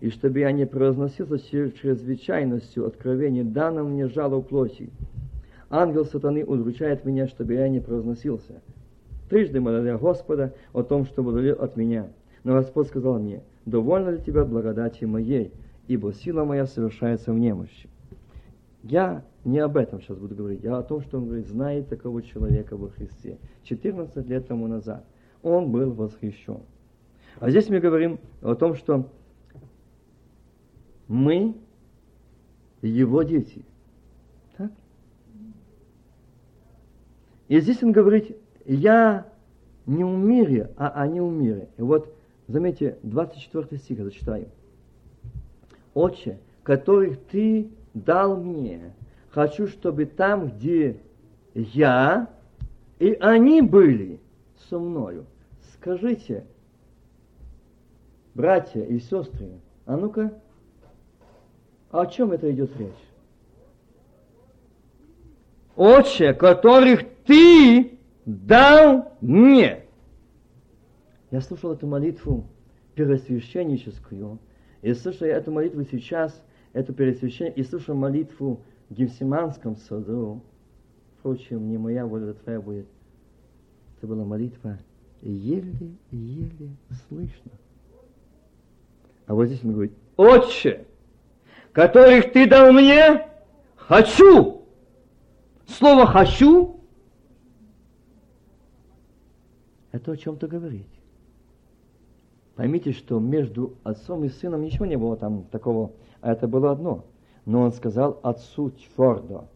[0.00, 4.90] И чтобы я не произносился чрезвычайностью откровений, данным мне жало плоти.
[5.68, 8.62] Ангел сатаны удручает меня, чтобы я не произносился.
[9.28, 12.06] Трижды молил Господа о том, чтобы удалил от меня.
[12.44, 15.50] Но Господь сказал мне, довольно ли тебя благодати моей,
[15.88, 17.88] ибо сила моя совершается в немощи.
[18.84, 22.22] Я не об этом сейчас буду говорить, а о том, что он говорит, знает такого
[22.22, 23.38] человека во Христе.
[23.62, 25.04] 14 лет тому назад
[25.42, 26.60] он был восхищен.
[27.40, 29.10] А здесь мы говорим о том, что
[31.08, 31.56] мы
[32.82, 33.64] его дети.
[34.58, 34.70] Так?
[37.48, 39.26] И здесь он говорит, я
[39.86, 41.68] не в мире, а они в мире.
[41.78, 42.14] И вот,
[42.48, 44.48] заметьте, 24 стих я зачитаю.
[45.94, 48.92] Отче, которых ты дал мне,
[49.30, 51.00] хочу, чтобы там, где
[51.54, 52.28] я,
[52.98, 54.20] и они были
[54.68, 55.26] со мною.
[55.74, 56.44] Скажите,
[58.34, 60.34] братья и сестры, а ну-ка,
[61.90, 62.92] о чем это идет речь?
[65.76, 69.84] Отче, которых ты дал мне.
[71.30, 72.46] Я слушал эту молитву
[72.94, 74.38] первосвященническую,
[74.82, 76.40] и слушаю эту молитву сейчас,
[76.74, 78.60] эту пересвящение, и слушаю молитву
[78.90, 80.42] в Гефсиманском саду.
[81.18, 82.86] Впрочем, не моя воля, а твоя будет.
[83.96, 84.78] Это была молитва
[85.22, 86.68] еле-еле
[87.08, 87.52] слышно.
[89.26, 90.86] А вот здесь он говорит, «Отче,
[91.72, 93.26] которых ты дал мне,
[93.76, 94.66] хочу!»
[95.66, 96.74] Слово «хочу»
[99.94, 100.88] это о чем-то говорить.
[102.56, 105.92] Поймите, что между отцом и сыном ничего не было там такого,
[106.32, 107.04] это было одно.
[107.44, 109.48] Но он сказал отцу твердо,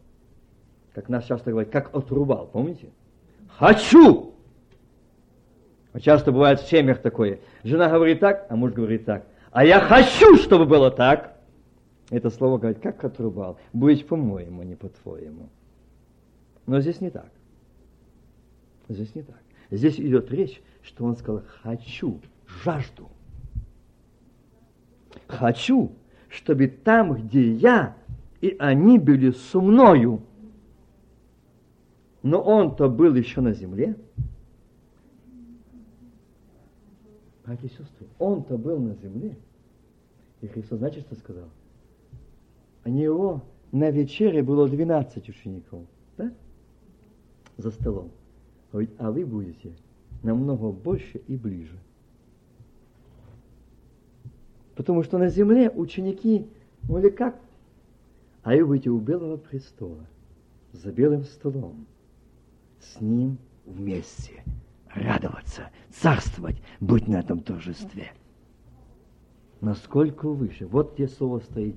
[0.93, 2.89] как нас часто говорят, как отрубал, помните?
[3.47, 4.33] Хочу!
[5.91, 7.39] А часто бывает в семьях такое.
[7.63, 9.25] Жена говорит так, а муж говорит так.
[9.51, 11.39] А я хочу, чтобы было так.
[12.11, 13.57] Это слово говорит, как отрубал.
[13.73, 15.49] Будет по-моему, а не по-твоему.
[16.67, 17.31] Но здесь не так.
[18.87, 19.39] Здесь не так.
[19.71, 22.19] Здесь идет речь, что он сказал «хочу»,
[22.63, 23.09] жажду.
[25.27, 25.91] Хочу,
[26.29, 27.95] чтобы там, где я,
[28.39, 30.21] и они были со мною.
[32.21, 33.97] Но он-то был еще на земле.
[37.45, 39.35] Братья и сестры, он-то был на земле.
[40.41, 41.49] И Христос, знаете, что сказал?
[42.85, 45.83] У него на вечере было 12 учеников,
[46.17, 46.31] да?
[47.57, 48.11] За столом.
[48.99, 49.73] А вы будете
[50.21, 51.77] намного больше и ближе.
[54.79, 56.47] Потому что на земле ученики
[56.83, 57.35] были как?
[58.43, 60.05] А вы будете у Белого престола,
[60.71, 61.85] за белым столом,
[62.79, 64.41] с ним вместе
[64.95, 68.13] радоваться, царствовать, быть на этом торжестве.
[69.59, 70.65] Насколько выше.
[70.65, 71.75] Вот где слово стоит.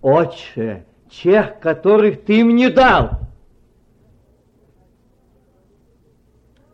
[0.00, 3.20] Отче, тех, которых ты мне дал–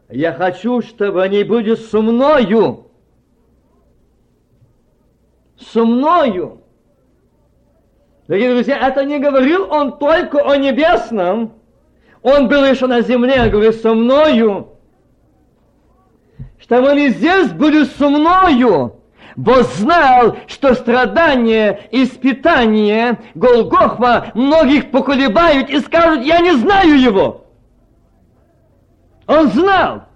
[0.09, 2.88] Я хочу, чтобы они были со мною.
[5.61, 6.63] Со мною.
[8.27, 11.55] Дорогие друзья, это не говорил он только о небесном.
[12.23, 14.69] Он был еще на земле, говорит, со мною.
[16.61, 18.95] Чтобы они здесь были со мною.
[19.37, 27.47] Бо знал, что страдания, испытания, Голгофа многих поколебают и скажут, я не знаю его.
[29.29, 30.08] Он знал.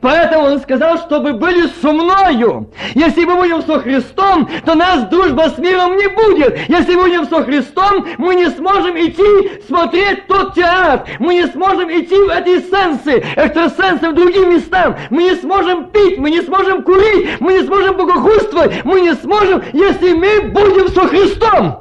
[0.00, 2.70] Поэтому он сказал, чтобы были со мною.
[2.94, 6.68] Если мы будем со Христом, то нас дружба с миром не будет.
[6.68, 11.06] Если будем со Христом, мы не сможем идти смотреть тот театр.
[11.18, 14.98] Мы не сможем идти в эти сенсы, экстрасенсы в другие места.
[15.10, 18.84] Мы не сможем пить, мы не сможем курить, мы не сможем богохульствовать.
[18.84, 21.80] Мы не сможем, если мы будем со Христом.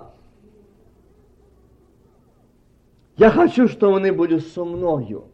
[3.15, 5.26] Я хочу, чтобы они были со мною.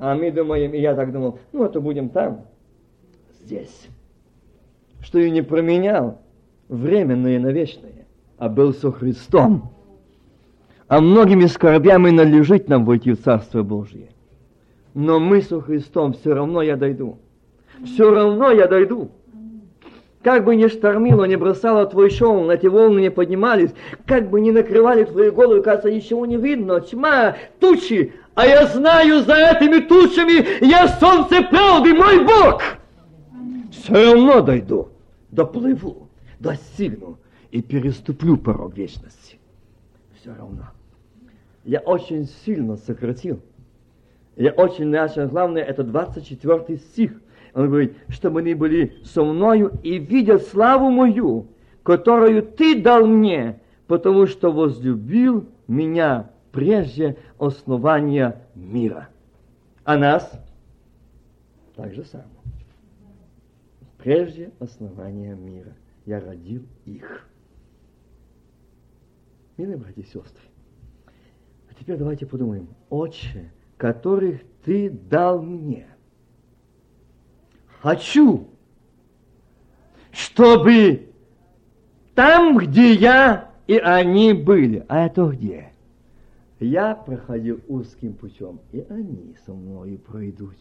[0.00, 2.46] А мы думаем, и я так думал, ну это будем там,
[3.40, 3.88] здесь.
[5.00, 6.20] Что и не променял
[6.68, 9.72] временное на вечное, а был со Христом.
[10.86, 14.08] А многими скорбями належит нам войти в Царство Божье.
[14.94, 17.18] Но мы со Христом, все равно я дойду.
[17.84, 19.10] Все равно я дойду.
[20.22, 23.70] Как бы ни штормило, не бросало твой шелм, эти волны не поднимались,
[24.04, 29.24] как бы ни накрывали твою голову, кажется, ничего не видно, тьма, тучи, а я знаю,
[29.24, 32.62] за этими тучами я солнце правды, мой Бог.
[33.72, 34.90] Все равно дойду,
[35.32, 36.08] доплыву,
[36.38, 37.18] достигну
[37.50, 39.38] и переступлю порог вечности.
[40.20, 40.66] Все равно.
[41.64, 43.40] Я очень сильно сократил.
[44.36, 47.12] Я очень начал, главное, это 24 стих–
[47.54, 51.48] он говорит, чтобы они были со мною и видят славу мою,
[51.82, 53.58] которую ты дал мне,
[53.88, 59.08] потому что возлюбил меня прежде основания мира.
[59.84, 60.30] А нас
[61.74, 62.24] так же само.
[63.98, 65.72] Прежде основания мира
[66.06, 67.26] я родил их.
[69.56, 70.44] Милые братья и сестры,
[71.68, 72.68] а теперь давайте подумаем.
[72.90, 75.86] Отче, которых ты дал мне–
[77.80, 78.48] хочу,
[80.10, 81.12] чтобы
[82.14, 84.84] там, где я и они были.
[84.88, 85.72] А это где?
[86.60, 90.56] Я проходил узким путем, и они со мною пройдут.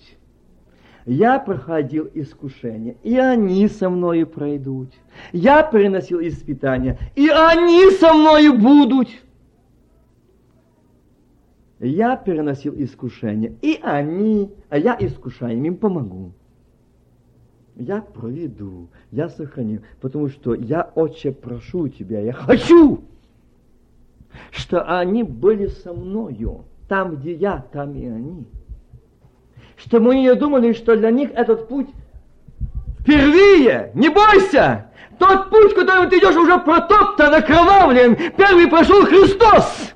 [1.05, 4.89] Я проходил искушение, и они со мною пройдут.
[5.31, 9.07] Я приносил испытания, и они со мною будут.
[11.79, 16.33] Я переносил искушение, и они, а я искушаем им помогу
[17.77, 23.03] я проведу, я сохраню, потому что я, Отче, прошу тебя, я хочу,
[24.51, 28.47] что они были со мною, там, где я, там и они.
[29.77, 31.89] Что мы не думали, что для них этот путь
[32.99, 39.93] впервые, не бойся, тот путь, которым ты идешь, уже протоптан, окровавлен, первый прошел Христос.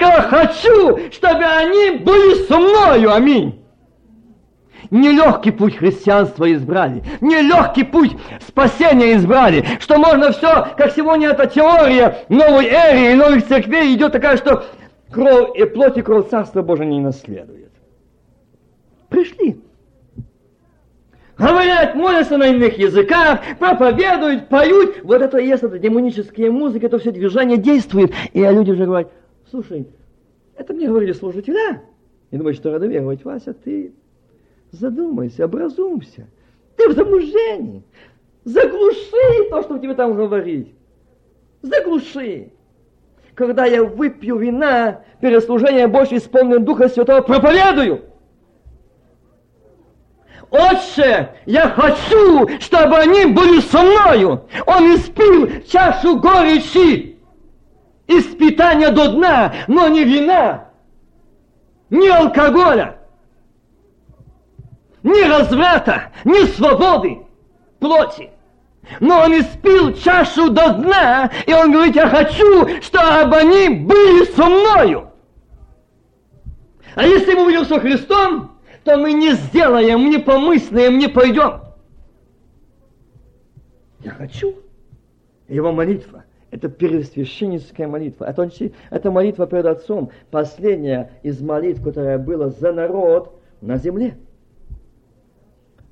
[0.00, 3.12] сказал, хочу, чтобы они были со мною.
[3.12, 3.59] Аминь.
[4.90, 8.16] Нелегкий путь христианства избрали, нелегкий путь
[8.46, 14.12] спасения избрали, что можно все, как сегодня эта теория новой эры и новых церквей идет
[14.12, 14.64] такая, что
[15.10, 17.70] кровь и плоть и кровь Царства Божия не наследует.
[19.08, 19.60] Пришли.
[21.38, 25.02] Говорят, молятся на иных языках, проповедуют, поют.
[25.04, 28.12] Вот это и есть это демоническая музыка, это все движение действует.
[28.32, 29.10] И люди уже говорят,
[29.50, 29.88] Слушай,
[30.56, 31.82] это мне говорили служителя.
[32.30, 33.92] И думаю, что рада веровать, Вася, ты
[34.72, 36.26] задумайся, образумся.
[36.76, 37.82] Ты в замужении.
[38.44, 40.74] Заглуши то, что тебе там говорить.
[41.62, 42.50] Заглуши.
[43.34, 48.02] Когда я выпью вина, перед служением больше исполнен Духа Святого, проповедую.
[50.50, 54.48] Отче, я хочу, чтобы они были со мною.
[54.66, 57.10] Он испил чашу горечи
[58.18, 60.70] испытания до дна, но не вина,
[61.90, 62.98] ни алкоголя,
[65.02, 67.18] ни разврата, ни свободы
[67.78, 68.30] плоти.
[68.98, 74.46] Но он испил чашу до дна, и он говорит, я хочу, чтобы они были со
[74.46, 75.10] мною.
[76.94, 81.60] А если мы будем со Христом, то мы не сделаем, не помыслим, не пойдем.
[84.00, 84.54] Я хочу.
[85.48, 88.24] Его молитва это первосвященническая молитва.
[88.24, 88.50] Это,
[88.90, 90.10] это молитва перед Отцом.
[90.30, 94.16] Последняя из молитв, которая была за народ на земле.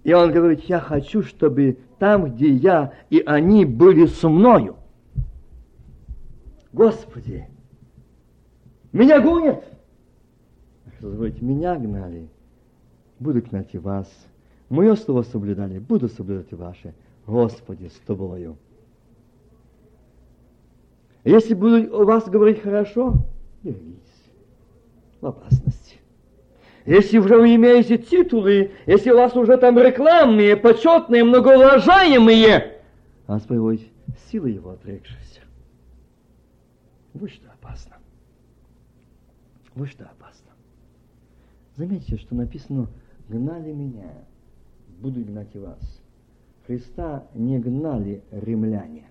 [0.08, 4.76] И он говорит, я хочу, чтобы там, где я и они были со мною.
[6.72, 7.46] Господи,
[8.90, 9.62] меня гонят.
[10.96, 12.26] Что говорит, меня гнали,
[13.20, 14.10] буду гнать и вас.
[14.70, 16.94] Мое слово соблюдали, буду соблюдать и ваше.
[17.26, 18.56] Господи, с тобою.
[21.22, 23.12] Если будут у вас говорить хорошо,
[23.62, 24.24] берегитесь
[25.20, 25.87] в опасности.
[26.88, 32.80] Если уже вы имеете титулы, если у вас уже там рекламные, почетные, многоуважаемые,
[33.26, 33.86] вас приводит
[34.30, 35.42] силы его отрекшихся.
[37.12, 37.96] Вот что опасно.
[39.74, 40.50] Вот что опасно.
[41.76, 42.88] Заметьте, что написано
[43.28, 44.10] «гнали меня,
[44.98, 46.00] буду гнать и вас».
[46.66, 49.04] Христа не гнали римляне.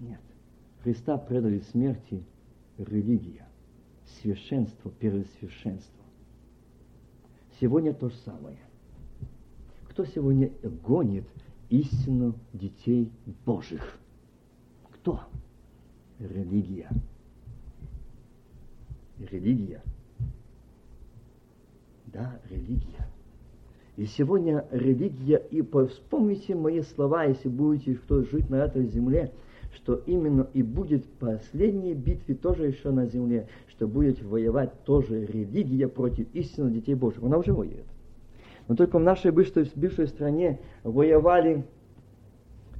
[0.00, 0.20] Нет.
[0.82, 2.24] Христа предали смерти
[2.78, 3.46] религия,
[4.20, 6.04] священство, первосвященство.
[7.60, 8.58] Сегодня то же самое.
[9.90, 10.50] Кто сегодня
[10.82, 11.24] гонит
[11.68, 13.10] истину детей
[13.44, 13.98] Божьих?
[14.92, 15.20] Кто?
[16.18, 16.88] Религия.
[19.18, 19.82] Религия.
[22.06, 23.08] Да, религия.
[23.96, 29.32] И сегодня религия, и вспомните мои слова, если будете кто жить на этой земле,
[29.74, 33.46] что именно и будет последней битве тоже еще на земле,
[33.80, 37.22] что будет воевать тоже религия против истинных детей Божьих.
[37.22, 37.86] Она уже воюет.
[38.68, 41.64] Но только в нашей бывшей, бывшей стране воевали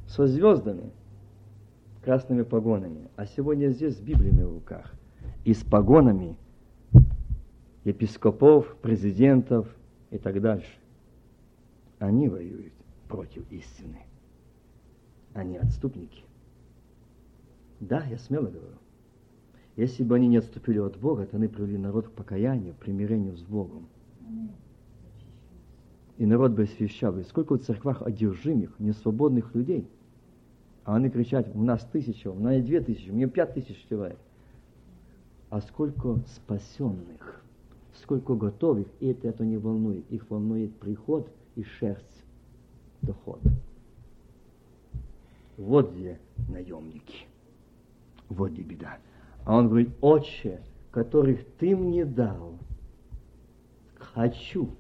[0.06, 0.90] со звездами,
[2.05, 4.93] красными погонами, а сегодня здесь с Библиями в руках
[5.47, 6.36] и с погонами
[7.85, 9.74] епископов, президентов
[10.10, 10.77] и так дальше.
[11.98, 12.74] Они воюют
[13.09, 14.01] против истины.
[15.32, 16.24] Они отступники.
[17.81, 18.80] Да, я смело говорю.
[19.76, 23.42] Если бы они не отступили от Бога, то они привели народ к покаянию, примирению с
[23.42, 23.86] Богом.
[26.18, 27.18] И народ бы освящал.
[27.18, 29.88] И сколько в церквах одержимых, несвободных людей.
[30.84, 34.18] А они кричат, у нас тысяча, у нас две тысячи, мне пять тысяч человек.
[35.48, 37.42] А сколько спасенных,
[37.94, 40.05] сколько готовых, и это, это не волнует.
[40.10, 42.24] Их волнует приход и шерсть,
[43.02, 43.40] доход.
[45.56, 46.18] Вот где
[46.48, 47.26] наемники.
[48.28, 48.98] Вот где беда.
[49.44, 50.60] А он говорит, отче,
[50.90, 52.58] которых ты мне дал,
[53.98, 54.70] хочу.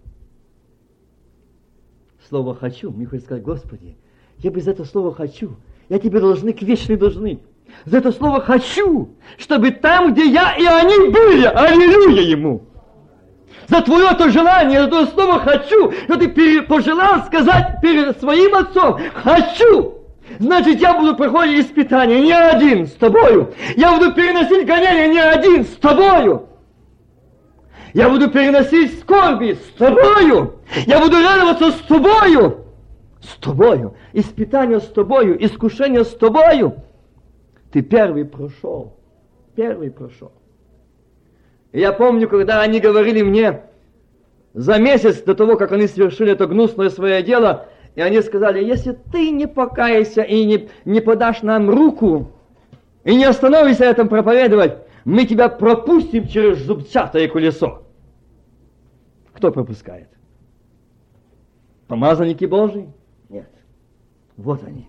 [2.28, 3.96] Слово «хочу», мне хочется сказать, Господи,
[4.38, 5.56] я без этого слова «хочу»,
[5.88, 7.40] я тебе должны к вечной должны.
[7.84, 12.66] За это слово «хочу», чтобы там, где я и они были, аллилуйя ему.
[13.68, 19.00] За твое то желание, за твое слово «хочу», что ты пожелал сказать перед своим отцом
[19.14, 19.99] «хочу».
[20.38, 23.52] Значит, я буду проходить испытания не один с тобою.
[23.76, 26.46] Я буду переносить гонения не один с тобою.
[27.92, 30.60] Я буду переносить скорби с тобою.
[30.86, 32.64] Я буду радоваться с тобою.
[33.20, 33.96] С тобою.
[34.12, 35.42] Испытания с тобою.
[35.44, 36.76] Искушения с тобою.
[37.72, 38.96] Ты первый прошел.
[39.56, 40.32] Первый прошел.
[41.72, 43.62] Я помню, когда они говорили мне
[44.54, 47.66] за месяц до того, как они совершили это гнусное свое дело,
[48.00, 52.32] и они сказали, если ты не покаешься и не, не подашь нам руку,
[53.04, 57.82] и не остановишься этом проповедовать, мы тебя пропустим через зубчатое колесо.
[59.34, 60.08] Кто пропускает?
[61.88, 62.90] Помазанники Божии?
[63.28, 63.50] Нет.
[64.38, 64.88] Вот они.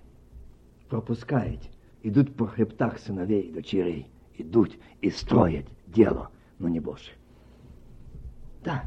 [0.87, 1.59] Пропускают.
[2.03, 4.07] Идут по хребтах сыновей и дочерей.
[4.37, 4.71] Идут
[5.01, 6.29] и строят дело,
[6.59, 7.17] но не Божие.
[8.63, 8.85] Да.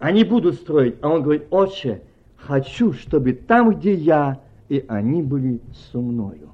[0.00, 2.02] Они будут строить, а он говорит, отче,
[2.46, 5.60] хочу, чтобы там, где я, и они были
[5.92, 6.50] со мною.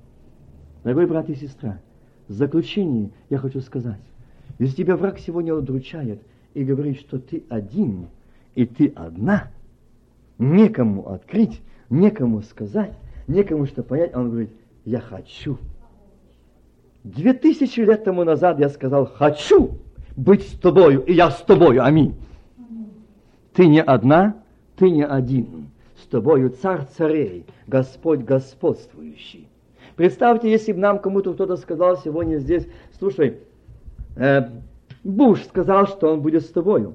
[0.82, 1.78] Дорогой брат и сестра,
[2.28, 4.01] в заключение я хочу сказать,
[4.59, 6.20] если тебя враг сегодня удручает
[6.55, 8.06] и говорит, что ты один,
[8.55, 9.51] и ты одна,
[10.39, 11.60] некому открыть,
[11.90, 12.94] некому сказать,
[13.28, 14.51] некому что понять, он говорит,
[14.85, 15.59] я хочу.
[17.05, 19.78] Две тысячи лет тому назад я сказал, хочу
[20.16, 22.14] быть с тобою, и я с тобою, аминь.
[23.55, 24.36] Ты не одна,
[24.77, 25.72] ты не один
[26.12, 29.48] тобою царь царей, Господь господствующий.
[29.97, 32.68] Представьте, если бы нам кому-то кто-то сказал сегодня здесь,
[32.98, 33.39] слушай,
[34.16, 34.43] э,
[35.02, 36.94] Буш сказал, что он будет с тобою.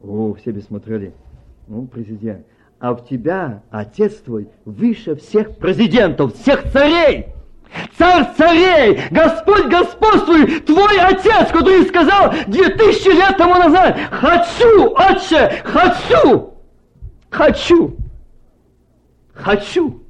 [0.00, 1.12] О, все бы смотрели.
[1.68, 2.46] Ну, президент.
[2.78, 7.34] А в тебя отец твой выше всех президентов, всех царей.
[7.96, 15.62] Царь царей, Господь господствуй, твой отец, который сказал две тысячи лет тому назад, хочу, отче,
[15.64, 16.54] хочу,
[17.28, 17.96] хочу,
[19.32, 20.02] хочу.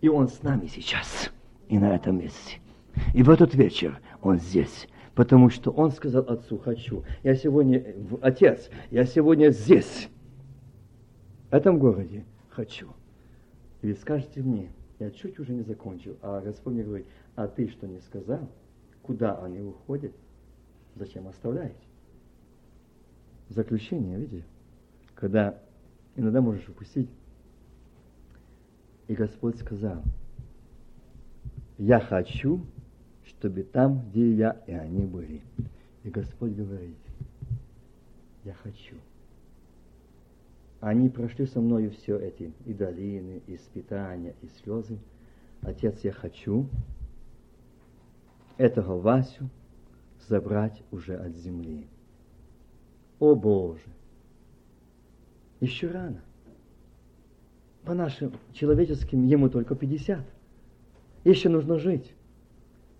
[0.00, 1.30] И он с нами сейчас,
[1.68, 2.58] и на этом месте.
[3.14, 7.04] И в этот вечер он здесь, потому что он сказал отцу, хочу.
[7.22, 7.82] Я сегодня,
[8.20, 10.08] отец, я сегодня здесь,
[11.50, 12.88] в этом городе, хочу.
[13.80, 14.70] И вы скажете мне,
[15.04, 17.06] я чуть уже не закончил, а Господь мне говорит,
[17.36, 18.48] а ты что не сказал?
[19.02, 20.12] Куда они уходят?
[20.96, 21.76] Зачем оставляете?
[23.50, 24.44] Заключение, видите?
[25.14, 25.60] Когда
[26.16, 27.10] иногда можешь упустить.
[29.06, 30.02] И Господь сказал,
[31.76, 32.64] я хочу,
[33.26, 35.42] чтобы там, где я, и они были.
[36.02, 36.96] И Господь говорит,
[38.44, 38.96] я хочу.
[40.84, 44.98] Они прошли со мною все эти и долины, и испытания, и слезы.
[45.62, 46.68] Отец, я хочу,
[48.58, 49.48] этого Васю
[50.28, 51.86] забрать уже от земли.
[53.18, 53.80] О Боже!
[55.60, 56.20] Еще рано.
[57.84, 60.22] По нашим человеческим ему только 50.
[61.24, 62.12] Еще нужно жить.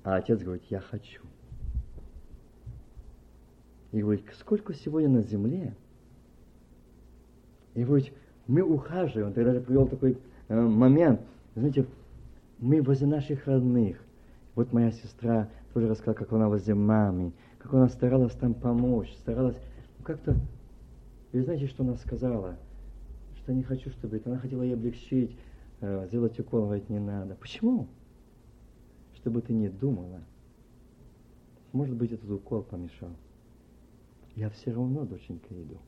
[0.05, 1.21] А отец говорит, я хочу.
[3.93, 5.75] И говорит, сколько сегодня на земле?
[7.75, 8.13] И говорит,
[8.47, 9.29] мы ухаживаем.
[9.29, 10.19] Он тогда привел такой
[10.49, 11.21] э, момент.
[11.55, 11.87] Знаете,
[12.59, 13.99] мы возле наших родных.
[14.55, 19.57] Вот моя сестра тоже рассказала, как она возле мамы, как она старалась там помочь, старалась
[20.05, 20.37] как-то...
[21.33, 22.57] И знаете, что она сказала?
[23.39, 24.31] Что не хочу, чтобы это...
[24.31, 25.37] Она хотела ей облегчить,
[25.81, 27.35] э, сделать укол, говорит, не надо.
[27.35, 27.89] Почему?
[29.17, 30.21] Чтобы ты не думала.
[31.73, 33.11] Может быть, этот укол помешал.
[34.37, 35.79] Я все равно, доченька, иду.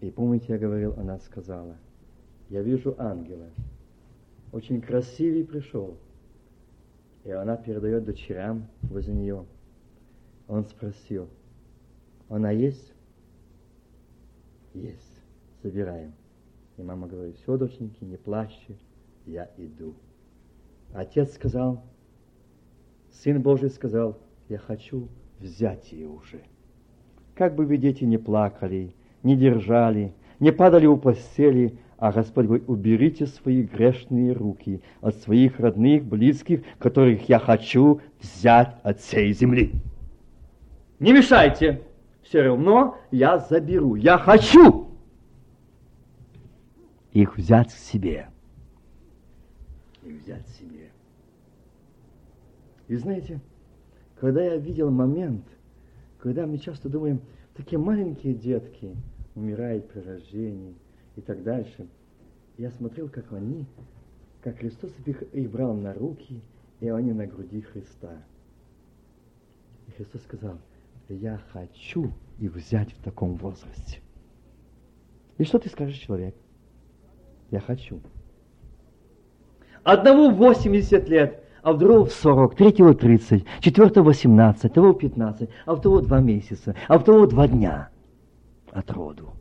[0.00, 1.76] И помните, я говорил, она сказала,
[2.48, 3.48] я вижу ангела,
[4.52, 5.96] очень красивый пришел.
[7.24, 9.44] И она передает дочерям возле нее.
[10.46, 11.28] Он спросил,
[12.28, 12.92] она есть?
[14.74, 15.20] Есть.
[15.62, 16.12] Собираем.
[16.76, 18.76] И мама говорит, все, доченьки, не плачьте,
[19.24, 19.94] я иду.
[20.92, 21.82] Отец сказал,
[23.10, 24.18] Сын Божий сказал,
[24.48, 25.08] я хочу
[25.40, 26.42] взять ее уже.
[27.34, 28.94] Как бы вы, дети, не плакали,
[29.26, 35.58] не держали, не падали у постели, а Господь говорит, уберите свои грешные руки от своих
[35.58, 39.72] родных, близких, которых я хочу взять от всей земли.
[41.00, 41.82] Не мешайте,
[42.22, 44.88] все равно я заберу, я хочу
[47.12, 48.28] их взять к себе.
[50.04, 50.90] И взять к себе.
[52.88, 53.40] И знаете,
[54.20, 55.44] когда я видел момент,
[56.18, 57.20] когда мы часто думаем,
[57.56, 58.94] такие маленькие детки
[59.36, 60.74] умирают при рождении
[61.14, 61.86] и так дальше,
[62.58, 63.66] я смотрел, как они,
[64.42, 66.42] как Христос их, брал на руки,
[66.80, 68.22] и они на груди Христа.
[69.86, 70.58] И Христос сказал,
[71.08, 74.00] я хочу их взять в таком возрасте.
[75.38, 76.34] И что ты скажешь, человек?
[77.50, 78.00] Я хочу.
[79.84, 85.74] Одному 80 лет, а в другого в 40, третьего 30, четвертого 18, того 15, а
[85.74, 87.90] в того 2 месяца, а в того 2 дня
[88.76, 89.32] от роду.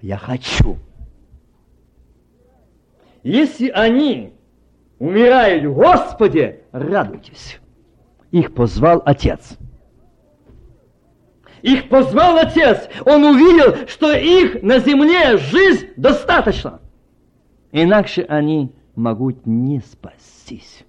[0.00, 0.78] Я хочу.
[3.22, 4.34] Если они
[4.98, 7.58] умирают в Господе, радуйтесь.
[8.30, 9.56] Их позвал Отец.
[11.62, 12.88] Их позвал Отец.
[13.06, 16.80] Он увидел, что их на земле жизнь достаточно.
[17.70, 20.84] Иначе они могут не спастись.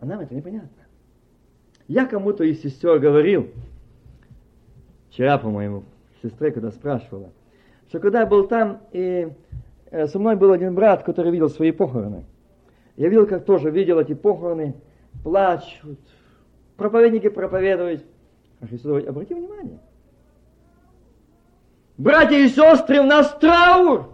[0.00, 0.70] А нам это непонятно.
[1.86, 3.50] Я кому-то из сестер говорил,
[5.14, 5.84] вчера, по-моему,
[6.22, 7.30] сестре, когда спрашивала,
[7.88, 9.28] что когда я был там, и
[9.90, 12.24] э, со мной был один брат, который видел свои похороны.
[12.96, 14.74] Я видел, как тоже видел эти похороны,
[15.22, 16.00] плачут,
[16.76, 18.04] проповедники проповедуют.
[18.60, 19.78] А Христос говорит, обрати внимание.
[21.96, 24.08] Братья и сестры, у нас траур.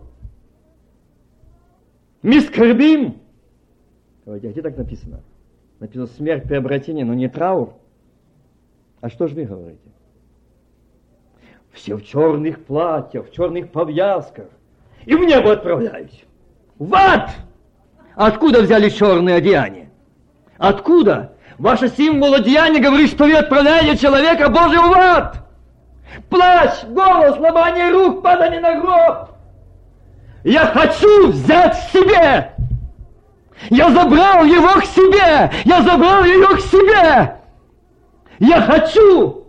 [2.21, 3.21] Мы скорбим.
[4.27, 5.23] Говорите, а где так написано?
[5.79, 7.73] Написано смерть при обратении, но не траур.
[9.01, 9.91] А что же вы говорите?
[11.73, 14.47] Все в черных платьях, в черных повязках.
[15.07, 16.25] И в небо отправляюсь.
[16.79, 17.31] В ад!
[18.17, 19.91] Откуда взяли черные одеяния?
[20.59, 21.33] Откуда?
[21.59, 25.47] Ваше символодеяние говорит, что вы отправляете человека Божьего в ад.
[26.29, 29.31] Плач, голос, ломание рук, падание на гроб.
[30.45, 32.53] Я хочу взять себе.
[33.69, 35.51] Я забрал его к себе.
[35.65, 37.37] Я забрал ее к себе.
[38.39, 39.40] Я хочу.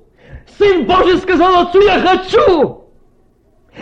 [0.62, 2.84] Сын Божий сказал отцу, я хочу.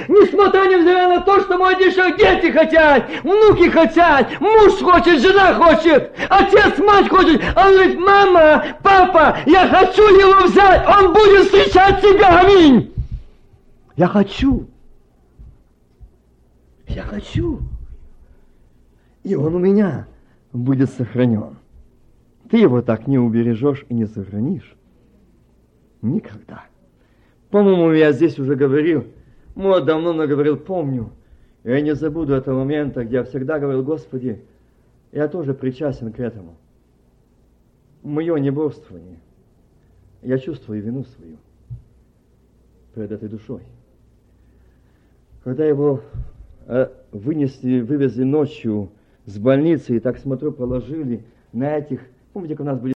[0.08, 6.14] Несмотря невзирая на то, что мой дешев дети хотят, внуки хотят, муж хочет, жена хочет,
[6.30, 7.42] отец, мать хочет.
[7.58, 12.94] Он говорит, мама, папа, я хочу его взять, он будет встречать тебя, аминь.
[13.98, 14.66] Я хочу.
[16.88, 17.60] Я хочу.
[19.24, 20.08] И он у меня
[20.54, 21.58] будет сохранен.
[22.50, 24.76] Ты его так не убережешь и не сохранишь.
[26.02, 26.69] Никогда.
[27.50, 29.06] По-моему, я здесь уже говорил,
[29.56, 31.12] вот давно наговорил, помню.
[31.64, 34.42] Я не забуду этого момента, где я всегда говорил, Господи,
[35.12, 36.56] я тоже причастен к этому.
[38.04, 39.20] Мое неборствование.
[40.22, 41.38] Я чувствую вину свою
[42.96, 43.62] перед этой душой.
[45.44, 46.02] Когда его
[46.68, 48.90] э, вынесли, вывезли ночью
[49.26, 52.02] с больницы, и так смотрю, положили на этих,
[52.34, 52.88] помните, как у нас были